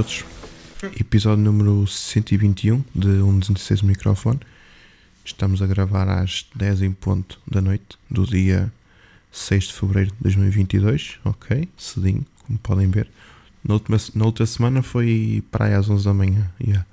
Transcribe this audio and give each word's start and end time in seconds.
todos. 0.00 0.24
Episódio 0.98 1.44
número 1.44 1.86
121 1.86 2.82
de 2.94 3.20
116 3.20 3.82
microfone. 3.82 4.40
Estamos 5.22 5.60
a 5.60 5.66
gravar 5.66 6.08
às 6.08 6.46
10 6.54 6.82
em 6.82 6.92
ponto 6.92 7.38
da 7.46 7.60
noite 7.60 7.98
do 8.10 8.24
dia 8.26 8.72
6 9.30 9.64
de 9.64 9.72
fevereiro 9.74 10.10
de 10.12 10.16
2022. 10.22 11.18
Ok, 11.22 11.68
cedinho, 11.76 12.24
como 12.46 12.58
podem 12.60 12.88
ver. 12.88 13.10
Na, 13.62 13.74
última, 13.74 13.98
na 14.14 14.24
outra 14.24 14.46
semana 14.46 14.82
foi 14.82 15.44
para 15.50 15.66
aí 15.66 15.74
às 15.74 15.90
11 15.90 16.02
da 16.02 16.14
manhã. 16.14 16.50
Yeah. 16.58 16.86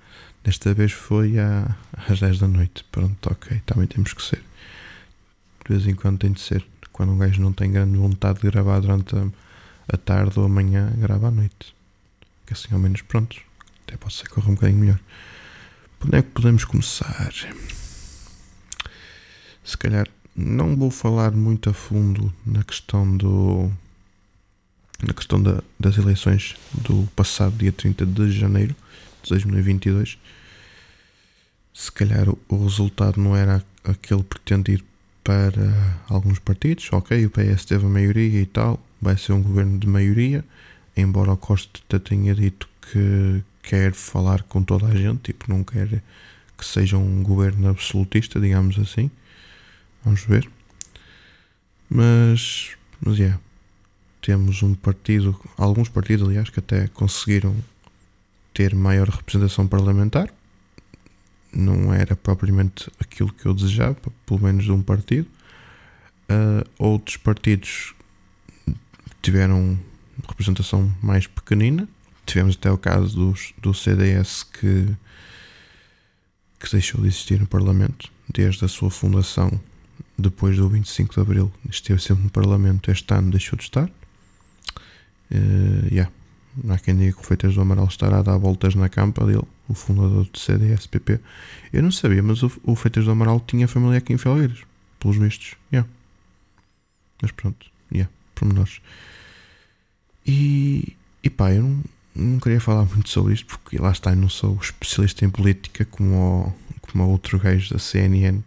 Desta 0.43 0.73
vez 0.73 0.91
foi 0.91 1.39
à, 1.39 1.77
às 2.09 2.19
10 2.19 2.39
da 2.39 2.47
noite. 2.49 2.83
Pronto, 2.91 3.31
ok, 3.31 3.61
também 3.65 3.87
temos 3.87 4.11
que 4.11 4.21
ser. 4.21 4.43
De 5.65 5.73
vez 5.73 5.87
em 5.87 5.95
quando 5.95 6.19
tem 6.19 6.33
de 6.33 6.41
ser. 6.41 6.65
Quando 6.91 7.13
um 7.13 7.17
gajo 7.17 7.41
não 7.41 7.53
tem 7.53 7.71
grande 7.71 7.95
vontade 7.97 8.41
de 8.41 8.51
gravar 8.51 8.81
durante 8.81 9.15
a, 9.15 9.27
a 9.93 9.97
tarde 9.97 10.37
ou 10.37 10.45
amanhã, 10.45 10.91
grava 10.97 11.29
à 11.29 11.31
noite. 11.31 11.76
Que 12.47 12.53
assim 12.53 12.69
ao 12.71 12.79
menos 12.79 13.01
prontos. 13.03 13.39
Até 13.85 13.95
pode 13.97 14.15
ser 14.15 14.23
que 14.23 14.31
corra 14.31 14.49
um 14.49 14.55
bocadinho 14.55 14.79
melhor. 14.79 14.99
Por 15.99 16.07
onde 16.07 16.17
é 16.17 16.21
que 16.23 16.29
podemos 16.29 16.65
começar? 16.65 17.31
Se 19.63 19.77
calhar 19.77 20.07
não 20.35 20.75
vou 20.75 20.91
falar 20.91 21.31
muito 21.31 21.69
a 21.69 21.73
fundo 21.73 22.33
na 22.45 22.63
questão 22.63 23.17
do. 23.17 23.71
na 25.03 25.13
questão 25.13 25.41
da, 25.41 25.63
das 25.79 25.97
eleições 25.97 26.55
do 26.73 27.07
passado 27.15 27.57
dia 27.57 27.71
30 27.71 28.05
de 28.05 28.31
janeiro 28.31 28.75
de 29.23 29.29
2022. 29.29 30.17
Se 31.73 31.91
calhar 31.91 32.27
o 32.29 32.63
resultado 32.63 33.19
não 33.19 33.35
era 33.35 33.63
aquele 33.83 34.23
pretendido 34.23 34.83
para 35.23 35.99
alguns 36.07 36.39
partidos. 36.39 36.87
Ok, 36.91 37.25
o 37.25 37.29
PS 37.29 37.65
teve 37.65 37.85
a 37.85 37.89
maioria 37.89 38.41
e 38.41 38.45
tal, 38.45 38.79
vai 39.01 39.17
ser 39.17 39.33
um 39.33 39.41
governo 39.41 39.77
de 39.77 39.87
maioria, 39.87 40.45
embora 41.01 41.31
o 41.31 41.37
Costa 41.37 41.99
tenha 41.99 42.33
dito 42.33 42.67
que 42.81 43.43
quer 43.63 43.93
falar 43.93 44.43
com 44.43 44.63
toda 44.63 44.87
a 44.87 44.95
gente, 44.95 45.19
tipo, 45.21 45.45
não 45.49 45.63
quer 45.63 46.01
que 46.57 46.65
seja 46.65 46.97
um 46.97 47.21
governo 47.21 47.69
absolutista, 47.69 48.39
digamos 48.39 48.79
assim. 48.79 49.11
Vamos 50.03 50.23
ver. 50.23 50.49
Mas, 51.89 52.71
mas 52.99 53.17
yeah, 53.17 53.39
temos 54.21 54.63
um 54.63 54.73
partido, 54.73 55.39
alguns 55.57 55.89
partidos, 55.89 56.27
aliás, 56.27 56.49
que 56.49 56.59
até 56.59 56.87
conseguiram 56.87 57.55
ter 58.53 58.73
maior 58.73 59.07
representação 59.07 59.67
parlamentar. 59.67 60.33
Não 61.53 61.93
era 61.93 62.15
propriamente 62.15 62.89
aquilo 62.99 63.31
que 63.31 63.45
eu 63.45 63.53
desejava, 63.53 63.97
pelo 64.25 64.41
menos 64.41 64.65
de 64.65 64.71
um 64.71 64.81
partido. 64.81 65.27
Uh, 66.29 66.67
outros 66.77 67.17
partidos 67.17 67.93
tiveram 69.21 69.79
representação 70.27 70.91
mais 71.01 71.27
pequenina. 71.27 71.87
Tivemos 72.25 72.55
até 72.55 72.71
o 72.71 72.77
caso 72.77 73.15
dos, 73.15 73.53
do 73.57 73.73
CDS 73.73 74.43
que, 74.43 74.87
que 76.59 76.71
deixou 76.71 77.01
de 77.01 77.07
existir 77.07 77.39
no 77.39 77.47
Parlamento 77.47 78.11
desde 78.31 78.65
a 78.65 78.67
sua 78.67 78.89
fundação 78.89 79.59
depois 80.17 80.57
do 80.57 80.67
25 80.67 81.13
de 81.13 81.19
Abril. 81.19 81.51
Esteve 81.69 82.01
sempre 82.01 82.23
no 82.23 82.29
Parlamento, 82.29 82.91
este 82.91 83.13
ano 83.13 83.31
deixou 83.31 83.57
de 83.57 83.63
estar. 83.63 83.89
Uh, 85.31 85.87
yeah. 85.91 86.11
Há 86.69 86.79
quem 86.79 86.97
diga 86.97 87.13
que 87.13 87.19
o 87.19 87.23
Feitas 87.23 87.53
do 87.53 87.61
Amaral 87.61 87.85
estará 87.85 88.17
a 88.17 88.21
dar 88.23 88.37
voltas 88.37 88.73
na 88.73 88.89
campa 88.89 89.25
dele, 89.25 89.43
o 89.67 89.75
fundador 89.75 90.25
do 90.25 90.39
CDS-PP. 90.39 91.19
Eu 91.71 91.83
não 91.83 91.91
sabia, 91.91 92.23
mas 92.23 92.41
o, 92.41 92.51
o 92.63 92.75
Feitas 92.75 93.05
do 93.05 93.11
Amaral 93.11 93.39
tinha 93.39 93.67
família 93.67 93.99
aqui 93.99 94.13
em 94.13 94.17
Felgueiras, 94.17 94.63
pelos 94.99 95.17
vistos. 95.17 95.55
Yeah. 95.71 95.87
Mas 97.21 97.31
pronto, 97.31 97.67
yeah, 97.91 98.11
pormenores. 98.33 98.81
E, 100.27 100.97
e 101.23 101.29
pá, 101.29 101.53
eu 101.53 101.63
não, 101.63 101.83
não 102.13 102.39
queria 102.39 102.59
falar 102.59 102.83
muito 102.93 103.09
sobre 103.09 103.33
isto 103.33 103.45
porque 103.45 103.77
lá 103.77 103.91
está, 103.91 104.11
eu 104.11 104.17
não 104.17 104.29
sou 104.29 104.57
especialista 104.61 105.23
em 105.23 105.29
política 105.29 105.85
como, 105.85 106.15
o, 106.15 106.53
como 106.81 107.07
outro 107.07 107.39
gajo 107.39 107.73
da 107.73 107.79
CNN 107.79 108.41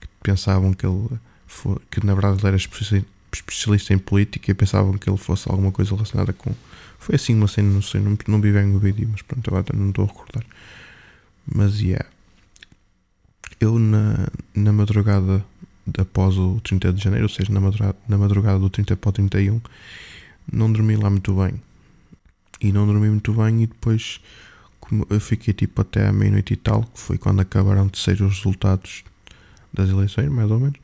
que 0.00 0.08
pensavam 0.22 0.72
que 0.72 0.86
ele 0.86 1.08
for, 1.46 1.80
que 1.90 2.04
na 2.04 2.14
verdade 2.14 2.38
ele 2.38 2.48
era 2.48 2.56
especialista 2.56 3.92
em 3.92 3.98
política 3.98 4.50
e 4.50 4.54
pensavam 4.54 4.96
que 4.96 5.10
ele 5.10 5.18
fosse 5.18 5.50
alguma 5.50 5.70
coisa 5.70 5.94
relacionada 5.94 6.32
com. 6.32 6.54
Foi 6.98 7.14
assim 7.14 7.34
uma 7.34 7.46
cena, 7.46 7.72
não 7.72 7.82
sei, 7.82 8.00
não, 8.00 8.16
não 8.26 8.40
vi 8.40 8.52
bem 8.52 8.74
o 8.74 8.78
vídeo, 8.78 9.08
mas 9.10 9.22
pronto, 9.22 9.48
agora 9.48 9.66
não 9.76 9.90
estou 9.90 10.04
a 10.04 10.08
recordar. 10.08 10.44
Mas 11.46 11.80
yeah. 11.80 12.06
Eu 13.60 13.78
na, 13.78 14.28
na 14.54 14.72
madrugada 14.72 15.44
após 15.96 16.36
o 16.36 16.60
30 16.60 16.92
de 16.92 17.02
janeiro, 17.02 17.24
ou 17.24 17.28
seja, 17.28 17.52
na 17.52 17.60
madrugada, 17.60 17.96
na 18.08 18.18
madrugada 18.18 18.58
do 18.58 18.68
30 18.68 18.96
para 18.96 19.08
o 19.08 19.12
31, 19.12 19.60
não 20.52 20.72
dormi 20.72 20.96
lá 20.96 21.10
muito 21.10 21.34
bem. 21.34 21.60
E 22.60 22.72
não 22.72 22.86
dormi 22.86 23.08
muito 23.08 23.32
bem 23.32 23.62
e 23.62 23.66
depois 23.66 24.20
eu 25.10 25.20
fiquei 25.20 25.52
tipo 25.52 25.80
até 25.80 26.08
à 26.08 26.12
meia-noite 26.12 26.54
e 26.54 26.56
tal, 26.56 26.82
que 26.82 26.98
foi 26.98 27.18
quando 27.18 27.40
acabaram 27.40 27.86
de 27.86 27.98
ser 27.98 28.22
os 28.22 28.38
resultados 28.38 29.04
das 29.72 29.90
eleições, 29.90 30.28
mais 30.28 30.50
ou 30.50 30.58
menos. 30.58 30.78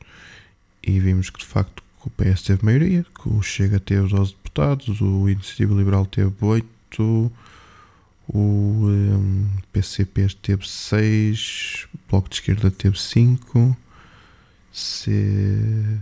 E 0.83 0.99
vimos 0.99 1.29
que 1.29 1.39
de 1.39 1.45
facto 1.45 1.83
o 2.05 2.09
PS 2.09 2.43
teve 2.43 2.63
maioria, 2.63 3.03
que 3.03 3.27
o 3.27 3.41
Chega 3.41 3.79
teve 3.79 4.07
12 4.07 4.31
deputados, 4.33 5.01
o 5.01 5.27
Iniciativa 5.27 5.73
Liberal 5.73 6.05
teve 6.05 6.33
8, 6.39 7.31
o 8.27 8.87
um, 8.87 9.47
PCP 9.73 10.27
teve 10.41 10.67
6, 10.67 11.87
o 11.93 11.99
Bloco 12.09 12.29
de 12.29 12.35
Esquerda 12.35 12.69
teve 12.69 12.99
5, 12.99 13.75
C. 14.71 15.99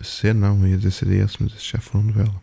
C 0.00 0.32
não, 0.34 0.66
ia 0.66 0.76
dizer 0.76 0.90
CDS, 0.90 1.36
mas 1.38 1.52
já 1.62 1.78
foram 1.78 2.06
novela. 2.06 2.42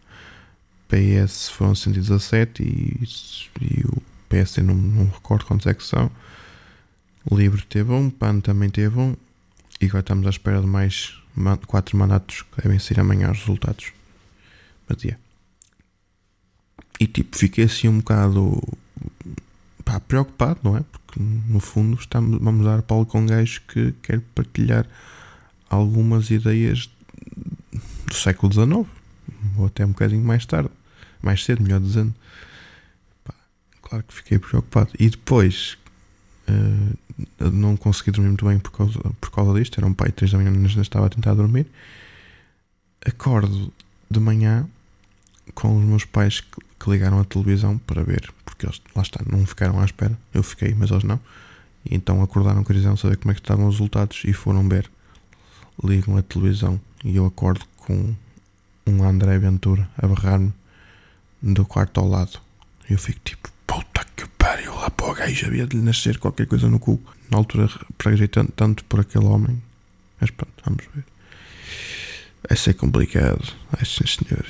PS 0.90 1.50
foram 1.50 1.76
117 1.76 2.64
e, 2.64 3.08
e 3.62 3.86
o 3.86 4.02
PS 4.28 4.58
não, 4.58 4.74
não 4.74 5.06
recordo 5.06 5.46
quantos 5.46 5.68
é 5.68 5.74
que 5.74 5.84
são. 5.84 6.12
O 7.30 7.38
Livre 7.38 7.64
teve 7.66 7.92
um, 7.92 8.10
PAN 8.10 8.40
também 8.40 8.70
teve 8.70 9.00
um. 9.00 9.16
E 9.80 9.86
agora 9.86 10.00
estamos 10.00 10.26
à 10.26 10.30
espera 10.32 10.60
de 10.60 10.68
mais 10.68 11.16
4 11.68 11.96
mandatos 11.96 12.42
que 12.42 12.62
devem 12.64 12.80
ser 12.80 13.00
amanhã 13.00 13.32
os 13.32 13.40
resultados. 13.40 13.94
Mas 14.88 15.04
yeah. 15.04 15.22
E 17.00 17.08
tipo, 17.08 17.38
fiquei 17.38 17.66
assim 17.66 17.88
um 17.88 18.00
bocado 18.00 18.62
pá, 19.86 20.00
preocupado, 20.00 20.60
não 20.64 20.76
é? 20.76 20.84
Porque 20.92 21.20
no 21.20 21.60
fundo 21.60 21.98
estamos, 22.00 22.40
vamos 22.42 22.66
dar 22.66 22.82
Paulo 22.82 23.06
com 23.06 23.22
um 23.22 23.26
gajo 23.26 23.62
que 23.68 23.94
quer 24.02 24.22
partilhar 24.36 24.86
algumas 25.70 26.30
ideias 26.32 26.90
do 28.08 28.14
século 28.14 28.52
XIX, 28.52 28.88
ou 29.58 29.68
até 29.68 29.86
um 29.86 29.90
bocadinho 29.90 30.24
mais 30.24 30.46
tarde, 30.46 30.70
mais 31.22 31.44
cedo, 31.44 31.62
melhor 31.62 31.80
dizendo. 31.80 32.14
Pá, 33.24 33.34
claro 33.82 34.04
que 34.04 34.14
fiquei 34.14 34.40
preocupado. 34.40 34.92
E 35.00 35.10
depois 35.10 35.78
uh, 36.48 37.52
não 37.52 37.76
consegui 37.78 38.12
dormir 38.12 38.30
muito 38.30 38.46
bem 38.46 38.60
por 38.60 38.72
causa, 38.72 39.00
por 39.20 39.32
causa 39.32 39.60
disto. 39.60 39.78
Era 39.80 39.88
um 39.88 39.94
pai, 39.94 40.12
três 40.12 40.32
da 40.32 40.38
manhã, 40.38 40.52
ainda 40.52 40.82
estava 40.82 41.06
a 41.06 41.10
tentar 41.10 41.34
dormir. 41.34 41.68
Acordo 43.06 43.72
de 44.10 44.20
manhã 44.20 44.68
com 45.54 45.78
os 45.78 45.84
meus 45.84 46.06
pais 46.06 46.42
que, 46.42 46.62
que 46.80 46.90
ligaram 46.90 47.20
a 47.20 47.26
televisão 47.26 47.78
para 47.80 48.04
ver, 48.04 48.32
porque 48.46 48.66
eles, 48.66 48.82
lá 48.96 49.02
está, 49.02 49.22
não 49.26 49.46
ficaram 49.46 49.80
à 49.80 49.86
espera. 49.86 50.18
Eu 50.34 50.44
fiquei, 50.44 50.74
mas 50.74 50.92
eles 50.92 51.04
não. 51.04 51.20
E 51.86 51.96
então 51.96 52.22
acordaram, 52.22 52.64
queriam 52.64 52.96
saber 52.98 53.18
como 53.18 53.32
é 53.32 53.34
que 53.34 53.42
estavam 53.42 53.68
os 53.68 53.76
resultados 53.76 54.22
e 54.26 54.34
foram 54.34 54.68
ver 54.68 54.90
ligam 55.84 56.18
a 56.18 56.22
televisão 56.22 56.80
e 57.04 57.16
eu 57.16 57.26
acordo 57.26 57.66
com 57.78 58.14
um 58.86 59.04
André 59.04 59.38
Ventura 59.40 59.90
a 59.98 60.08
barrar-me 60.08 60.54
do 61.42 61.66
quarto 61.66 62.00
ao 62.00 62.08
lado. 62.08 62.40
Eu 62.90 62.98
fico 62.98 63.20
tipo, 63.24 63.50
puta 63.68 64.06
que 64.16 64.28
pariu, 64.38 64.74
lá 64.76 64.90
para 64.90 65.08
o 65.08 65.14
gajo 65.14 65.46
havia 65.46 65.68
de 65.68 65.78
lhe 65.78 65.84
nascer 65.84 66.18
qualquer 66.18 66.48
coisa 66.48 66.68
no 66.68 66.80
cu. 66.80 67.02
Na 67.30 67.38
altura 67.38 67.70
preguei 67.98 68.28
tanto, 68.28 68.52
tanto 68.54 68.84
por 68.86 69.00
aquele 69.00 69.26
homem. 69.26 69.62
Mas 70.20 70.32
pronto, 70.32 70.64
vamos 70.66 70.86
ver. 70.94 71.06
Vai 72.48 72.58
ser 72.58 72.74
complicado, 72.74 73.54
é 73.80 73.86
sim 73.86 74.06
senhor. 74.08 74.46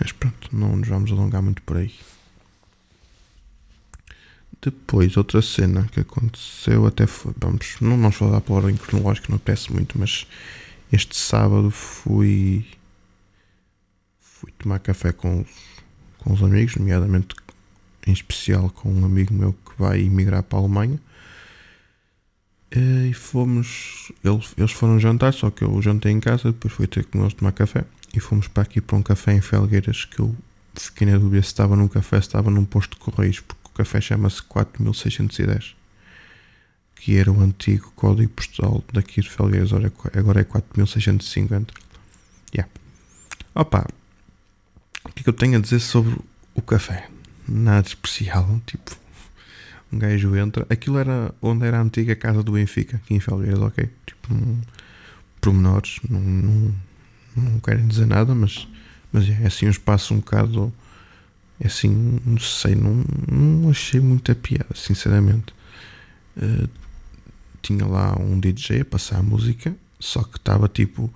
Mas 0.00 0.12
pronto, 0.12 0.48
não 0.52 0.76
nos 0.76 0.88
vamos 0.88 1.10
alongar 1.12 1.42
muito 1.42 1.62
por 1.62 1.76
aí. 1.76 1.92
Depois, 4.60 5.16
outra 5.16 5.42
cena 5.42 5.88
que 5.90 6.00
aconteceu 6.00 6.86
até 6.86 7.06
foi. 7.06 7.34
Vamos, 7.36 7.76
não 7.80 8.00
vamos 8.00 8.16
falar 8.16 8.40
pela 8.40 8.58
ordem 8.58 8.76
cronológica, 8.76 9.26
não 9.30 9.38
peço 9.38 9.72
muito, 9.72 9.98
mas 9.98 10.26
este 10.92 11.16
sábado 11.16 11.70
fui, 11.70 12.64
fui 14.20 14.52
tomar 14.52 14.78
café 14.78 15.10
com, 15.10 15.44
com 16.22 16.32
os 16.32 16.42
amigos, 16.42 16.76
nomeadamente 16.76 17.34
em 18.06 18.12
especial 18.12 18.70
com 18.70 18.92
um 18.92 19.04
amigo 19.04 19.32
meu 19.32 19.52
que 19.52 19.72
vai 19.78 20.00
emigrar 20.00 20.42
para 20.42 20.58
a 20.58 20.62
Alemanha. 20.62 20.98
E 22.70 23.12
fomos. 23.12 24.10
Eles, 24.24 24.72
foram 24.72 24.98
jantar, 24.98 25.32
só 25.32 25.50
que 25.50 25.62
eu 25.62 25.82
jantei 25.82 26.12
em 26.12 26.20
casa, 26.20 26.52
depois 26.52 26.72
fui 26.72 26.86
ter 26.86 27.04
com 27.04 27.20
eles 27.20 27.34
tomar 27.34 27.52
café. 27.52 27.84
E 28.14 28.20
fomos 28.20 28.48
para 28.48 28.62
aqui 28.62 28.80
para 28.80 28.96
um 28.96 29.02
café 29.02 29.32
em 29.34 29.40
Felgueiras 29.40 30.04
que 30.04 30.20
eu 30.20 30.34
fiquei 30.74 31.06
na 31.06 31.18
dúvida 31.18 31.42
se 31.42 31.48
estava 31.48 31.76
num 31.76 31.88
café, 31.88 32.16
se 32.20 32.28
estava 32.28 32.50
num 32.50 32.64
posto 32.64 32.92
de 32.92 33.00
correios, 33.00 33.40
porque 33.40 33.62
o 33.66 33.70
café 33.70 34.00
chama-se 34.00 34.42
4610 34.42 35.76
que 37.04 37.16
era 37.16 37.32
o 37.32 37.40
antigo 37.40 37.92
código 37.96 38.30
postal 38.30 38.84
daqui 38.92 39.20
de 39.20 39.28
Felgueiras, 39.28 39.72
agora 39.72 40.40
é 40.40 40.44
4650. 40.44 41.74
Yeah. 42.54 42.72
Opa, 43.56 43.88
o 45.04 45.08
que 45.10 45.20
é 45.20 45.22
que 45.24 45.28
eu 45.28 45.34
tenho 45.34 45.58
a 45.58 45.60
dizer 45.60 45.80
sobre 45.80 46.16
o 46.54 46.62
café? 46.62 47.08
nada 47.48 47.86
especial. 47.86 48.60
Tipo, 48.66 48.96
um 49.92 49.98
gajo 49.98 50.34
entra. 50.36 50.66
Aquilo 50.70 50.98
era 50.98 51.34
onde 51.40 51.66
era 51.66 51.78
a 51.78 51.82
antiga 51.82 52.16
casa 52.16 52.42
do 52.42 52.52
Benfica, 52.52 52.96
aqui 52.96 53.14
em 53.14 53.20
Felgueiras, 53.20 53.60
ok? 53.60 53.88
Tipo, 54.06 54.34
um, 54.34 54.60
pormenores, 55.40 56.00
não, 56.08 56.20
não, 56.20 56.74
não 57.36 57.60
querem 57.60 57.86
dizer 57.86 58.06
nada, 58.06 58.34
mas, 58.34 58.66
mas 59.12 59.28
é 59.28 59.46
assim 59.46 59.66
um 59.66 59.70
espaço 59.70 60.14
um 60.14 60.18
bocado. 60.18 60.72
É 61.60 61.66
assim, 61.66 62.20
não 62.24 62.38
sei, 62.38 62.74
não, 62.74 63.04
não 63.30 63.70
achei 63.70 64.00
muita 64.00 64.34
piada, 64.34 64.74
sinceramente. 64.74 65.54
Uh, 66.36 66.68
tinha 67.60 67.86
lá 67.86 68.18
um 68.18 68.40
DJ 68.40 68.80
a 68.80 68.84
passar 68.84 69.18
a 69.18 69.22
música, 69.22 69.76
só 70.00 70.22
que 70.24 70.38
estava 70.38 70.68
tipo. 70.68 71.12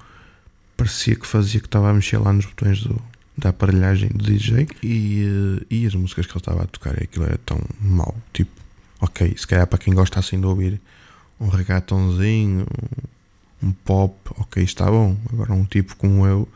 parecia 0.77 1.17
que 1.17 1.27
fazia 1.27 1.61
que 1.61 1.67
estava 1.67 1.91
a 1.91 1.95
mexer 1.95 2.19
lá 2.19 2.33
nos 2.33 2.45
botões 2.45 2.83
do, 2.83 3.03
da 3.37 3.51
aparelhagem 3.51 4.09
do 4.09 4.25
DJ 4.25 4.67
e, 4.83 5.25
uh, 5.25 5.67
e 5.71 5.87
as 5.87 5.95
músicas 5.95 6.27
que 6.27 6.33
ele 6.33 6.39
estava 6.39 6.63
a 6.63 6.67
tocar, 6.67 6.95
aquilo 7.03 7.25
era 7.25 7.39
tão 7.39 7.61
mau. 7.81 8.17
Tipo, 8.33 8.51
ok, 9.01 9.35
se 9.37 9.47
calhar 9.47 9.67
para 9.67 9.79
quem 9.79 9.95
gosta 9.95 10.19
assim 10.19 10.41
de 10.41 10.47
ouvir 10.47 10.81
um 11.39 11.49
regatãozinho, 11.49 12.67
um, 13.63 13.69
um 13.69 13.73
pop, 13.73 14.15
ok, 14.39 14.63
está 14.63 14.87
bom. 14.87 15.17
Agora 15.33 15.53
um 15.53 15.65
tipo 15.65 15.97
como 15.97 16.27
eu 16.27 16.49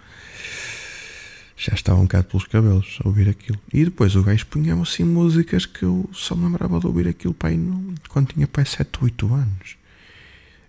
já 1.56 1.75
estava 1.75 1.99
um 1.99 2.05
bocado 2.05 2.25
pelos 2.25 2.47
cabelos 2.47 2.99
a 3.05 3.09
ouvir 3.09 3.29
aquilo. 3.29 3.59
E 3.73 3.85
depois 3.85 4.17
o 4.17 4.23
gajo 4.23 4.47
punha 4.47 4.75
assim 4.81 5.05
músicas 5.05 5.67
que 5.67 5.82
eu 5.82 6.09
só 6.12 6.35
me 6.35 6.44
lembrava 6.44 6.81
de 6.81 6.87
ouvir 6.87 7.06
aquilo 7.06 7.35
pai, 7.35 7.61
quando 8.09 8.32
tinha 8.32 8.47
pai 8.47 8.65
7, 8.65 8.88
8 9.03 9.35
anos. 9.35 9.77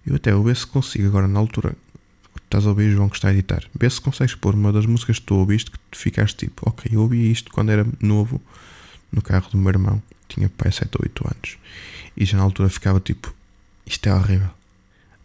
Eu 0.06 0.16
até 0.16 0.34
vou 0.34 0.44
ver 0.44 0.58
se 0.58 0.68
consigo 0.68 1.08
agora 1.08 1.28
na 1.28 1.40
altura. 1.40 1.76
Estás 2.52 2.66
a 2.66 2.70
ouvir 2.70 2.92
João 2.92 3.08
que 3.08 3.16
está 3.16 3.30
a 3.30 3.32
editar. 3.32 3.64
Vê 3.74 3.90
se 3.90 4.02
consegues 4.02 4.36
pôr 4.36 4.56
uma 4.56 4.74
das 4.74 4.86
músicas 4.86 5.20
que 5.20 5.26
tu 5.26 5.36
ouviste 5.36 5.72
que 5.72 5.80
tu 5.90 5.98
ficaste 5.98 6.36
tipo, 6.36 6.70
ok, 6.70 6.92
eu 6.94 7.00
ouvi 7.00 7.32
isto 7.32 7.50
quando 7.50 7.70
era 7.72 7.88
novo 8.02 8.42
no 9.10 9.22
carro 9.22 9.50
do 9.50 9.58
meu 9.58 9.70
irmão. 9.70 10.04
Tinha 10.28 10.50
pai 10.50 10.70
7 10.70 10.90
ou 10.98 11.06
8 11.06 11.28
anos. 11.34 11.58
E 12.18 12.26
já 12.26 12.36
na 12.36 12.44
altura 12.44 12.68
ficava 12.68 13.00
tipo, 13.00 13.34
isto 13.86 14.06
é 14.06 14.14
horrível. 14.14 14.50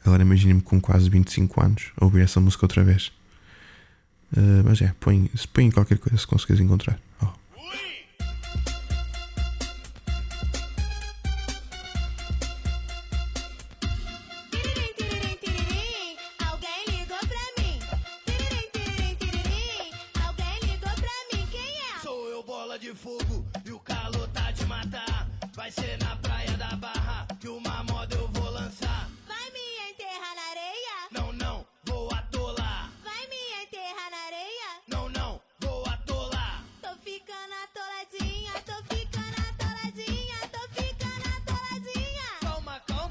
Agora 0.04 0.22
imagine-me 0.22 0.60
com 0.60 0.80
quase 0.80 1.10
25 1.10 1.64
anos 1.64 1.90
a 2.00 2.04
ouvir 2.04 2.20
essa 2.20 2.38
música 2.38 2.64
outra 2.64 2.84
vez. 2.84 3.08
Uh, 4.32 4.62
mas 4.64 4.80
é, 4.80 4.94
põe, 5.00 5.28
põe 5.52 5.68
qualquer 5.72 5.98
coisa 5.98 6.16
se 6.16 6.28
conseguires 6.28 6.60
encontrar. 6.60 6.96
Oh. 7.20 7.26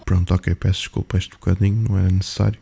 Pronto, 0.05 0.33
ok, 0.35 0.53
peço 0.53 0.81
desculpa 0.81 1.17
este 1.17 1.31
bocadinho, 1.31 1.89
não 1.89 1.97
era 1.97 2.11
necessário. 2.11 2.59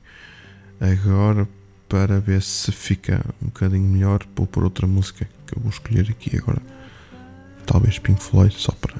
Agora, 0.80 1.48
para 1.90 2.19
ver 2.19 2.42
se 2.42 2.72
fica 2.72 3.24
um 3.42 3.48
bocadinho 3.48 3.88
melhor, 3.88 4.25
vou 4.36 4.48
por 4.48 4.63
outra 4.63 4.88
música 4.88 5.28
que 5.45 5.57
eu 5.57 5.62
vou 5.62 5.69
escolher 5.69 6.10
aqui 6.10 6.38
agora. 6.38 6.62
Talvez 7.66 8.00
Pink 8.00 8.22
Floyd, 8.24 8.56
só 8.57 8.72
para. 8.72 8.95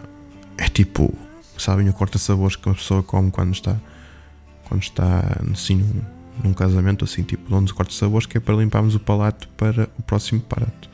É 0.58 0.68
tipo, 0.68 1.14
sabem, 1.58 1.90
o 1.90 1.94
corta-sabores 1.94 2.56
que 2.56 2.68
uma 2.68 2.76
pessoa 2.76 3.02
come 3.02 3.32
quando 3.32 3.54
está. 3.54 3.78
Quando 4.66 4.84
está 4.84 5.40
assim 5.52 5.76
num, 5.76 6.02
num 6.44 6.54
casamento, 6.54 7.04
assim, 7.04 7.24
tipo, 7.24 7.48
de 7.48 7.54
onde 7.54 7.74
corta-sabores, 7.74 8.28
que 8.28 8.38
é 8.38 8.42
para 8.42 8.56
limparmos 8.56 8.94
o 8.94 9.00
palato 9.00 9.48
para 9.58 9.90
o 9.98 10.04
próximo 10.04 10.42
prato. 10.42 10.90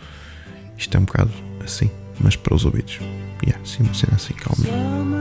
Isto 0.77 0.95
é 0.95 0.99
um 0.99 1.05
bocado 1.05 1.31
assim, 1.63 1.89
mas 2.19 2.35
para 2.35 2.53
os 2.53 2.63
ouvidos. 2.63 2.99
Yeah, 3.43 3.65
sim, 3.65 3.83
uma 3.83 3.93
cena 3.93 4.15
assim, 4.15 4.33
calma. 4.33 5.18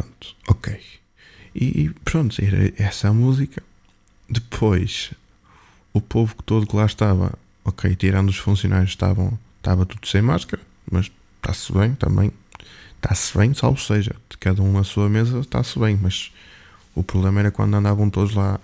Pronto, 0.00 0.34
ok. 0.48 0.80
E 1.54 1.90
pronto, 2.04 2.42
era 2.42 2.72
essa 2.78 3.08
a 3.08 3.12
música. 3.12 3.62
Depois, 4.28 5.12
o 5.92 6.00
povo 6.00 6.34
todo 6.44 6.66
que 6.66 6.76
lá 6.76 6.86
estava, 6.86 7.34
ok, 7.64 7.94
tirando 7.96 8.28
os 8.30 8.38
funcionários, 8.38 8.90
estavam, 8.90 9.38
estava 9.58 9.84
tudo 9.84 10.06
sem 10.06 10.22
máscara, 10.22 10.62
mas 10.90 11.10
está-se 11.36 11.72
bem 11.72 11.94
também. 11.94 12.32
Está-se 12.96 13.36
bem, 13.36 13.52
salvo 13.54 13.80
seja, 13.80 14.14
de 14.28 14.38
cada 14.38 14.62
um 14.62 14.72
na 14.72 14.84
sua 14.84 15.08
mesa 15.08 15.40
está-se 15.40 15.78
bem, 15.78 15.98
mas 16.00 16.32
o 16.94 17.02
problema 17.02 17.40
era 17.40 17.50
quando 17.50 17.74
andavam 17.74 18.08
todos 18.08 18.34
lá 18.34 18.60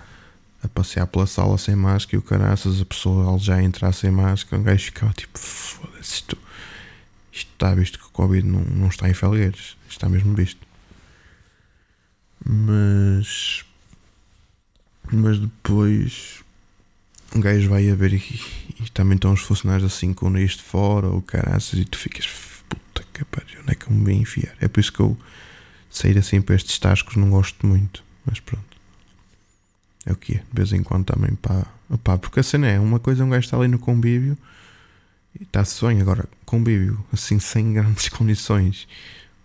a 0.62 0.68
passear 0.68 1.06
pela 1.06 1.26
sala 1.26 1.58
sem 1.58 1.74
máscara 1.74 2.16
e 2.16 2.18
o 2.18 2.22
caraças, 2.22 2.80
a 2.80 2.84
pessoa 2.84 3.38
já 3.38 3.62
entrar 3.62 3.92
sem 3.92 4.10
máscara, 4.10 4.60
um 4.60 4.64
gajo 4.64 4.84
ficava 4.84 5.12
tipo, 5.12 5.38
foda-se, 5.38 6.14
isto, 6.14 6.38
isto 7.32 7.50
está 7.52 7.74
visto 7.74 7.98
que 7.98 8.06
o 8.06 8.10
Covid 8.10 8.46
não, 8.46 8.60
não 8.60 8.88
está 8.88 9.08
em 9.08 9.14
Felgueiras, 9.14 9.76
está 9.88 10.08
mesmo 10.08 10.34
visto. 10.34 10.65
Mas. 12.48 13.64
Mas 15.12 15.38
depois. 15.38 16.44
Um 17.34 17.40
gajo 17.40 17.68
vai 17.68 17.90
a 17.90 17.94
ver 17.94 18.14
e, 18.14 18.40
e 18.80 18.88
também 18.90 19.16
estão 19.16 19.32
os 19.32 19.40
funcionários 19.40 19.92
assim 19.92 20.14
com 20.14 20.26
o 20.26 20.30
nariz 20.30 20.52
de 20.52 20.62
fora 20.62 21.08
ou 21.08 21.20
caraças 21.20 21.78
e 21.78 21.84
tu 21.84 21.98
ficas. 21.98 22.26
Puta 22.68 23.04
que 23.12 23.24
pariu, 23.24 23.60
onde 23.62 23.72
é 23.72 23.74
que 23.74 23.86
eu 23.86 23.92
me 23.92 24.04
vou 24.04 24.12
enfiar? 24.12 24.54
É 24.60 24.68
por 24.68 24.80
isso 24.80 24.92
que 24.92 25.00
eu 25.00 25.16
sair 25.90 26.16
assim 26.18 26.40
para 26.40 26.54
estes 26.54 26.78
tascos 26.78 27.16
não 27.16 27.30
gosto 27.30 27.66
muito. 27.66 28.04
Mas 28.24 28.38
pronto. 28.40 28.76
É 30.04 30.12
o 30.12 30.16
que 30.16 30.34
é. 30.34 30.38
De 30.38 30.44
vez 30.52 30.72
em 30.72 30.82
quando 30.82 31.04
também 31.04 31.34
pá. 31.34 31.66
Opá, 31.88 32.18
porque 32.18 32.40
a 32.40 32.42
cena 32.42 32.68
é 32.68 32.80
uma 32.80 32.98
coisa, 32.98 33.24
um 33.24 33.28
gajo 33.28 33.44
está 33.44 33.56
ali 33.56 33.68
no 33.68 33.78
convívio 33.78 34.36
e 35.38 35.44
está-se 35.44 35.74
sonho. 35.74 36.00
Agora, 36.00 36.28
convívio, 36.44 37.04
assim, 37.12 37.38
sem 37.38 37.72
grandes 37.72 38.08
condições 38.10 38.88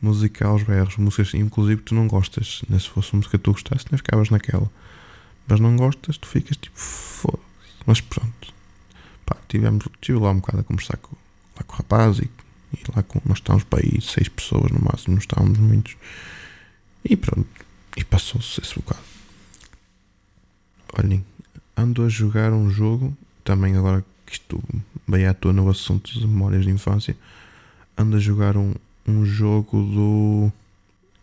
música 0.02 0.48
aos 0.48 0.64
berros, 0.64 0.98
músicas 0.98 1.34
inclusive 1.34 1.82
tu 1.82 1.94
não 1.94 2.08
gostas, 2.08 2.64
né? 2.68 2.80
se 2.80 2.90
fosse 2.90 3.16
música 3.16 3.38
que 3.38 3.44
tu 3.44 3.52
gostasses, 3.52 3.86
não 3.92 3.98
ficavas 3.98 4.30
naquela, 4.30 4.70
mas 5.48 5.60
não 5.60 5.76
gostas, 5.76 6.18
tu 6.18 6.28
ficas 6.28 6.58
tipo 6.58 6.78
foda 6.78 7.52
mas 7.86 8.00
pronto, 8.00 8.54
pá, 9.26 9.38
tivemos, 9.48 9.86
estive 9.94 10.20
lá 10.20 10.32
um 10.32 10.40
bocado 10.40 10.60
a 10.60 10.64
conversar 10.64 10.98
com, 10.98 11.16
lá 11.56 11.64
com 11.64 11.74
o 11.74 11.78
rapaz 11.78 12.20
e, 12.20 12.30
e 12.74 12.80
lá 12.96 13.04
com, 13.04 13.22
nós 13.26 13.40
estávamos 13.40 13.64
para 13.64 13.80
aí 13.80 14.00
seis 14.02 14.30
pessoas 14.30 14.72
no 14.72 14.80
máximo, 14.82 15.16
não 15.16 15.20
estávamos 15.20 15.58
muitos, 15.58 15.96
e 17.04 17.16
pronto, 17.16 17.48
e 17.98 18.04
passou-se 18.04 18.62
esse 18.62 18.76
bocado. 18.76 19.02
Olhem, 20.98 21.26
ando 21.76 22.04
a 22.04 22.10
jogar 22.10 22.52
um 22.54 22.70
jogo, 22.70 23.16
também 23.44 23.76
agora 23.76 24.06
que 24.26 24.34
isto 24.34 24.62
bem 25.08 25.26
à 25.26 25.34
toa 25.34 25.54
no 25.54 25.70
assunto 25.70 26.12
de 26.14 26.28
memórias 26.28 26.64
de 26.64 26.70
infância, 26.70 27.18
ando 27.98 28.18
a 28.18 28.20
jogar 28.20 28.56
um, 28.58 28.74
um 29.08 29.26
jogo 29.26 29.82
do. 29.82 30.52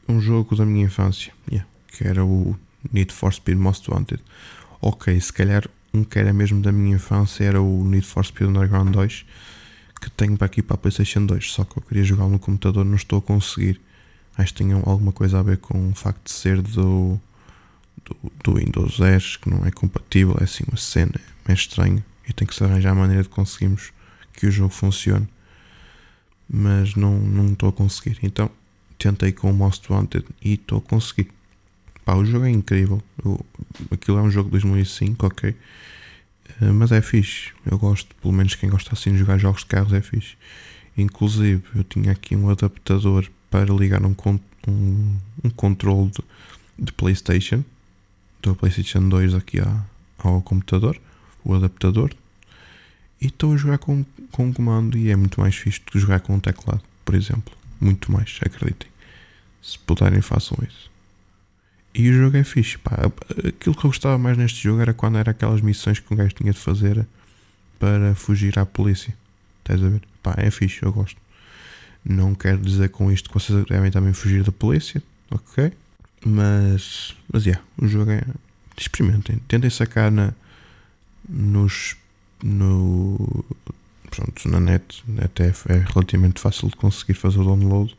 Um 0.09 0.21
jogo 0.21 0.57
da 0.57 0.65
minha 0.65 0.87
infância, 0.87 1.33
yeah, 1.51 1.69
que 1.89 2.07
era 2.07 2.25
o 2.25 2.57
Need 2.91 3.13
for 3.13 3.33
Speed 3.33 3.59
Most 3.59 3.91
Wanted. 3.91 4.23
Ok, 4.81 5.21
se 5.21 5.33
calhar 5.33 5.69
um 5.93 6.03
que 6.05 6.19
era 6.19 6.33
mesmo 6.33 6.63
da 6.63 6.73
minha 6.73 6.97
infância 6.97 7.45
era 7.45 7.61
o 7.61 7.85
Need 7.85 8.07
for 8.07 8.25
Speed 8.25 8.49
Underground 8.49 8.91
2, 8.91 9.27
que 10.01 10.11
tenho 10.11 10.37
para 10.37 10.47
aqui 10.47 10.63
para 10.63 10.77
a 10.77 10.79
PlayStation 10.79 11.27
2. 11.27 11.53
Só 11.53 11.65
que 11.65 11.79
eu 11.79 11.83
queria 11.83 12.05
jogar 12.05 12.27
no 12.27 12.39
computador, 12.39 12.85
não 12.85 12.97
estou 12.97 13.19
a 13.19 13.23
conseguir. 13.23 13.81
Acho 14.37 14.55
que 14.55 14.63
tem 14.63 14.73
alguma 14.73 15.13
coisa 15.13 15.41
a 15.41 15.43
ver 15.43 15.59
com 15.59 15.91
o 15.91 15.95
facto 15.95 16.25
de 16.25 16.31
ser 16.31 16.63
do, 16.63 17.21
do, 18.05 18.17
do 18.45 18.55
Windows 18.55 18.99
10, 18.99 19.37
que 19.37 19.51
não 19.51 19.67
é 19.67 19.71
compatível. 19.71 20.37
É 20.41 20.45
assim 20.45 20.65
uma 20.69 20.79
cena, 20.79 21.21
é 21.47 21.53
estranho. 21.53 22.03
E 22.27 22.33
tem 22.33 22.47
que 22.47 22.55
se 22.55 22.63
arranjar 22.63 22.93
a 22.93 22.95
maneira 22.95 23.23
de 23.23 23.29
conseguirmos 23.29 23.93
que 24.33 24.47
o 24.47 24.51
jogo 24.51 24.73
funcione 24.73 25.29
mas 26.49 26.95
não 26.95 27.53
estou 27.53 27.69
a 27.69 27.73
conseguir. 27.73 28.19
Então 28.23 28.51
tentei 28.99 29.33
com 29.33 29.51
o 29.51 29.55
Most 29.55 29.91
Wanted 29.93 30.25
e 30.43 30.55
estou 30.55 30.79
a 30.79 30.83
conseguir. 30.83 31.29
Pá, 32.05 32.15
o 32.15 32.25
jogo 32.25 32.47
é 32.47 32.51
incrível. 32.51 33.03
O, 33.25 33.39
aquilo 33.91 34.19
é 34.19 34.23
um 34.23 34.31
jogo 34.31 34.49
de 34.49 34.53
2005, 34.53 35.27
ok. 35.27 35.55
Eh, 36.61 36.73
mas 36.73 36.91
é 36.93 37.01
fixe. 37.03 37.51
Eu 37.71 37.79
gosto, 37.79 38.15
pelo 38.17 38.33
menos 38.33 38.55
quem 38.55 38.71
gosta 38.71 38.91
assim 38.95 39.13
de 39.13 39.19
jogar 39.19 39.39
jogos 39.39 39.61
de 39.61 39.67
carros 39.67 39.93
é 39.93 40.01
fixe. 40.01 40.37
Inclusive, 40.97 41.63
eu 41.75 41.85
tinha 41.85 42.13
aqui 42.13 42.35
um 42.35 42.49
adaptador 42.51 43.29
para 43.51 43.73
ligar 43.73 44.05
um, 44.05 44.15
um, 44.67 45.17
um 45.45 45.51
controle 45.51 46.11
de, 46.11 46.85
de 46.87 46.93
PlayStation, 46.93 47.63
do 48.43 48.55
PlayStation 48.55 49.09
2 49.09 49.35
aqui 49.35 49.61
à- 49.61 49.85
ao 50.19 50.43
computador, 50.43 50.99
o 51.45 51.55
adaptador, 51.55 52.11
e 53.21 53.27
estou 53.27 53.55
a 53.55 53.57
jogar 53.57 53.79
com, 53.79 54.05
com 54.31 54.47
um 54.47 54.53
comando 54.53 54.97
e 54.97 55.11
é 55.11 55.17
muito 55.17 55.41
mais 55.41 55.55
fixe 55.55 55.81
do 55.81 55.93
que 55.93 55.99
jogar 55.99 56.21
com 56.21 56.35
um 56.35 56.41
teclado, 56.41 56.83
por 57.05 57.15
exemplo. 57.15 57.57
Muito 57.81 58.11
mais, 58.13 58.39
acreditem. 58.45 58.89
Se 59.63 59.79
puderem, 59.79 60.21
façam 60.21 60.59
isso. 60.67 60.91
E 61.95 62.09
o 62.11 62.13
jogo 62.13 62.37
é 62.37 62.45
fixe, 62.45 62.79
pá. 62.79 63.11
Aquilo 63.39 63.75
que 63.75 63.85
eu 63.85 63.91
gostava 63.91 64.19
mais 64.19 64.37
neste 64.37 64.63
jogo 64.63 64.81
era 64.81 64.95
quando 64.95 65.19
era 65.19 65.31
aquelas 65.31 65.61
missões 65.61 65.99
que 65.99 66.13
um 66.13 66.17
gajo 66.17 66.35
tinha 66.35 66.53
de 66.53 66.59
fazer 66.59 67.07
para 67.79 68.15
fugir 68.15 68.59
à 68.59 68.67
polícia. 68.67 69.15
Estás 69.61 69.83
a 69.83 69.89
ver? 69.89 70.03
Pá, 70.23 70.35
é 70.37 70.51
fixe, 70.51 70.83
eu 70.83 70.93
gosto. 70.93 71.21
Não 72.05 72.35
quero 72.35 72.59
dizer 72.59 72.89
com 72.91 73.11
isto 73.11 73.29
que 73.29 73.35
vocês 73.35 73.65
devem 73.67 73.91
também 73.91 74.13
fugir 74.13 74.43
da 74.43 74.53
polícia, 74.53 75.03
ok? 75.31 75.73
Mas, 76.25 77.15
mas, 77.33 77.45
yeah, 77.45 77.63
o 77.77 77.87
jogo 77.87 78.11
é. 78.11 78.23
Experimentem, 78.77 79.39
tentem 79.49 79.71
sacar 79.71 80.11
na, 80.11 80.33
nos. 81.29 81.97
No. 82.43 83.45
Pronto, 84.11 84.49
na 84.49 84.59
net, 84.59 85.05
até 85.23 85.49
é 85.49 85.85
relativamente 85.93 86.41
fácil 86.41 86.69
de 86.69 86.77
conseguir 86.77 87.15
fazer 87.15 87.41
o 87.41 87.45
download, 87.45 87.95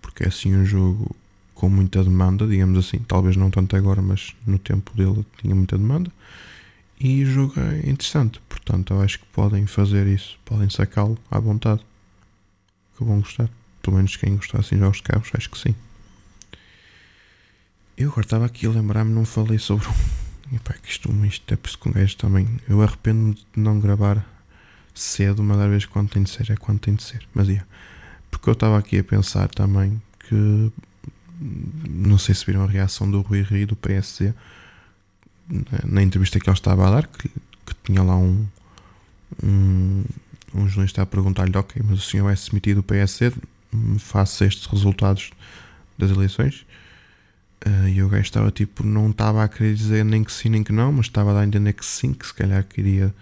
porque 0.00 0.24
é 0.24 0.28
assim 0.28 0.54
um 0.54 0.64
jogo 0.64 1.14
com 1.54 1.68
muita 1.68 2.04
demanda, 2.04 2.46
digamos 2.46 2.78
assim. 2.78 2.98
Talvez 3.00 3.36
não 3.36 3.50
tanto 3.50 3.76
agora, 3.76 4.00
mas 4.00 4.34
no 4.46 4.58
tempo 4.58 4.96
dele 4.96 5.24
tinha 5.40 5.54
muita 5.54 5.76
demanda. 5.76 6.10
E 7.00 7.24
o 7.24 7.26
jogo 7.26 7.54
é 7.58 7.88
interessante, 7.88 8.40
portanto, 8.48 8.94
eu 8.94 9.02
acho 9.02 9.18
que 9.18 9.26
podem 9.26 9.66
fazer 9.66 10.06
isso, 10.06 10.38
podem 10.44 10.70
sacá-lo 10.70 11.18
à 11.30 11.38
vontade. 11.38 11.84
Que 12.96 13.04
vão 13.04 13.18
gostar. 13.20 13.50
Pelo 13.82 13.96
menos 13.96 14.16
quem 14.16 14.36
gostar 14.36 14.60
assim 14.60 14.78
jogos 14.78 14.98
de 14.98 15.02
carros, 15.02 15.30
acho 15.34 15.50
que 15.50 15.58
sim. 15.58 15.74
Eu 17.96 18.08
agora 18.08 18.26
estava 18.26 18.46
aqui 18.46 18.66
a 18.66 18.70
lembrar-me, 18.70 19.12
não 19.12 19.24
falei 19.24 19.58
sobre 19.58 19.86
um. 19.88 20.23
Epá, 20.52 20.74
que 20.74 20.90
isto, 20.90 21.10
isto 21.24 21.54
é 21.54 21.56
que 21.56 21.88
um 21.88 21.92
gajo 21.92 22.16
também. 22.16 22.48
Eu 22.68 22.82
arrependo-me 22.82 23.34
de 23.34 23.44
não 23.56 23.80
gravar 23.80 24.24
cedo, 24.94 25.42
mas 25.42 25.58
às 25.58 25.68
vezes 25.68 25.86
quando 25.86 26.10
tem 26.10 26.22
de 26.22 26.30
ser 26.30 26.50
é 26.50 26.56
quando 26.56 26.80
tem 26.80 26.94
de 26.94 27.02
ser. 27.02 27.26
Mas 27.34 27.48
ia. 27.48 27.66
Porque 28.30 28.48
eu 28.48 28.52
estava 28.52 28.78
aqui 28.78 28.98
a 28.98 29.04
pensar 29.04 29.48
também 29.48 30.00
que. 30.20 30.72
Não 31.90 32.16
sei 32.18 32.34
se 32.34 32.46
viram 32.46 32.62
a 32.62 32.66
reação 32.66 33.10
do 33.10 33.20
Rui 33.20 33.42
Rio 33.42 33.66
do 33.66 33.76
PSC 33.76 34.32
na, 35.48 35.78
na 35.84 36.02
entrevista 36.02 36.38
que 36.38 36.48
ele 36.48 36.56
estava 36.56 36.86
a 36.86 36.90
dar, 36.90 37.06
que, 37.06 37.28
que 37.28 37.74
tinha 37.84 38.02
lá 38.02 38.16
um. 38.16 38.46
Um, 39.42 40.04
um 40.54 40.68
jornalista 40.68 41.02
a 41.02 41.06
perguntar-lhe: 41.06 41.56
Ok, 41.56 41.82
mas 41.84 41.98
o 41.98 42.02
senhor 42.02 42.30
é 42.30 42.34
demitido 42.34 42.76
do 42.76 42.82
PSC, 42.84 43.32
face 43.98 44.44
a 44.44 44.46
estes 44.46 44.66
resultados 44.66 45.30
das 45.98 46.10
eleições. 46.10 46.64
Uh, 47.66 47.88
e 47.88 48.02
o 48.02 48.08
gajo 48.08 48.24
estava 48.24 48.50
tipo, 48.50 48.84
não 48.84 49.10
estava 49.10 49.42
a 49.42 49.48
querer 49.48 49.74
dizer 49.74 50.04
nem 50.04 50.22
que 50.22 50.30
sim 50.30 50.50
nem 50.50 50.62
que 50.62 50.72
não, 50.72 50.92
mas 50.92 51.06
estava 51.06 51.30
a 51.30 51.34
dar 51.34 51.40
a 51.40 51.46
entender 51.46 51.72
que 51.72 51.84
sim, 51.84 52.12
que 52.12 52.26
se 52.26 52.34
calhar 52.34 52.62
queria 52.64 53.14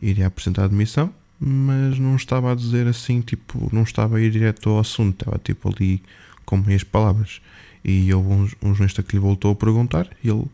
iria 0.00 0.26
apresentar 0.26 0.64
a 0.64 0.68
demissão, 0.68 1.14
mas 1.38 1.98
não 1.98 2.16
estava 2.16 2.50
a 2.52 2.54
dizer 2.54 2.86
assim, 2.86 3.20
tipo, 3.20 3.68
não 3.72 3.82
estava 3.82 4.16
a 4.16 4.20
ir 4.20 4.30
direto 4.30 4.70
ao 4.70 4.80
assunto, 4.80 5.22
estava 5.22 5.38
tipo 5.38 5.68
ali 5.68 6.02
com 6.44 6.56
meias 6.56 6.82
palavras. 6.82 7.40
E 7.84 8.12
houve 8.12 8.28
um, 8.28 8.42
um 8.62 8.70
jornalista 8.70 9.02
que 9.02 9.16
lhe 9.16 9.20
voltou 9.20 9.52
a 9.52 9.54
perguntar, 9.54 10.08
e 10.22 10.28
ele 10.28 10.46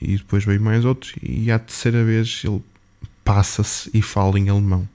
e 0.00 0.16
depois 0.18 0.44
veio 0.44 0.60
mais 0.60 0.84
outros, 0.84 1.14
e 1.22 1.50
à 1.50 1.58
terceira 1.58 2.04
vez 2.04 2.42
ele 2.44 2.62
passa-se 3.24 3.90
e 3.94 4.02
fala 4.02 4.38
em 4.38 4.48
alemão. 4.48 4.88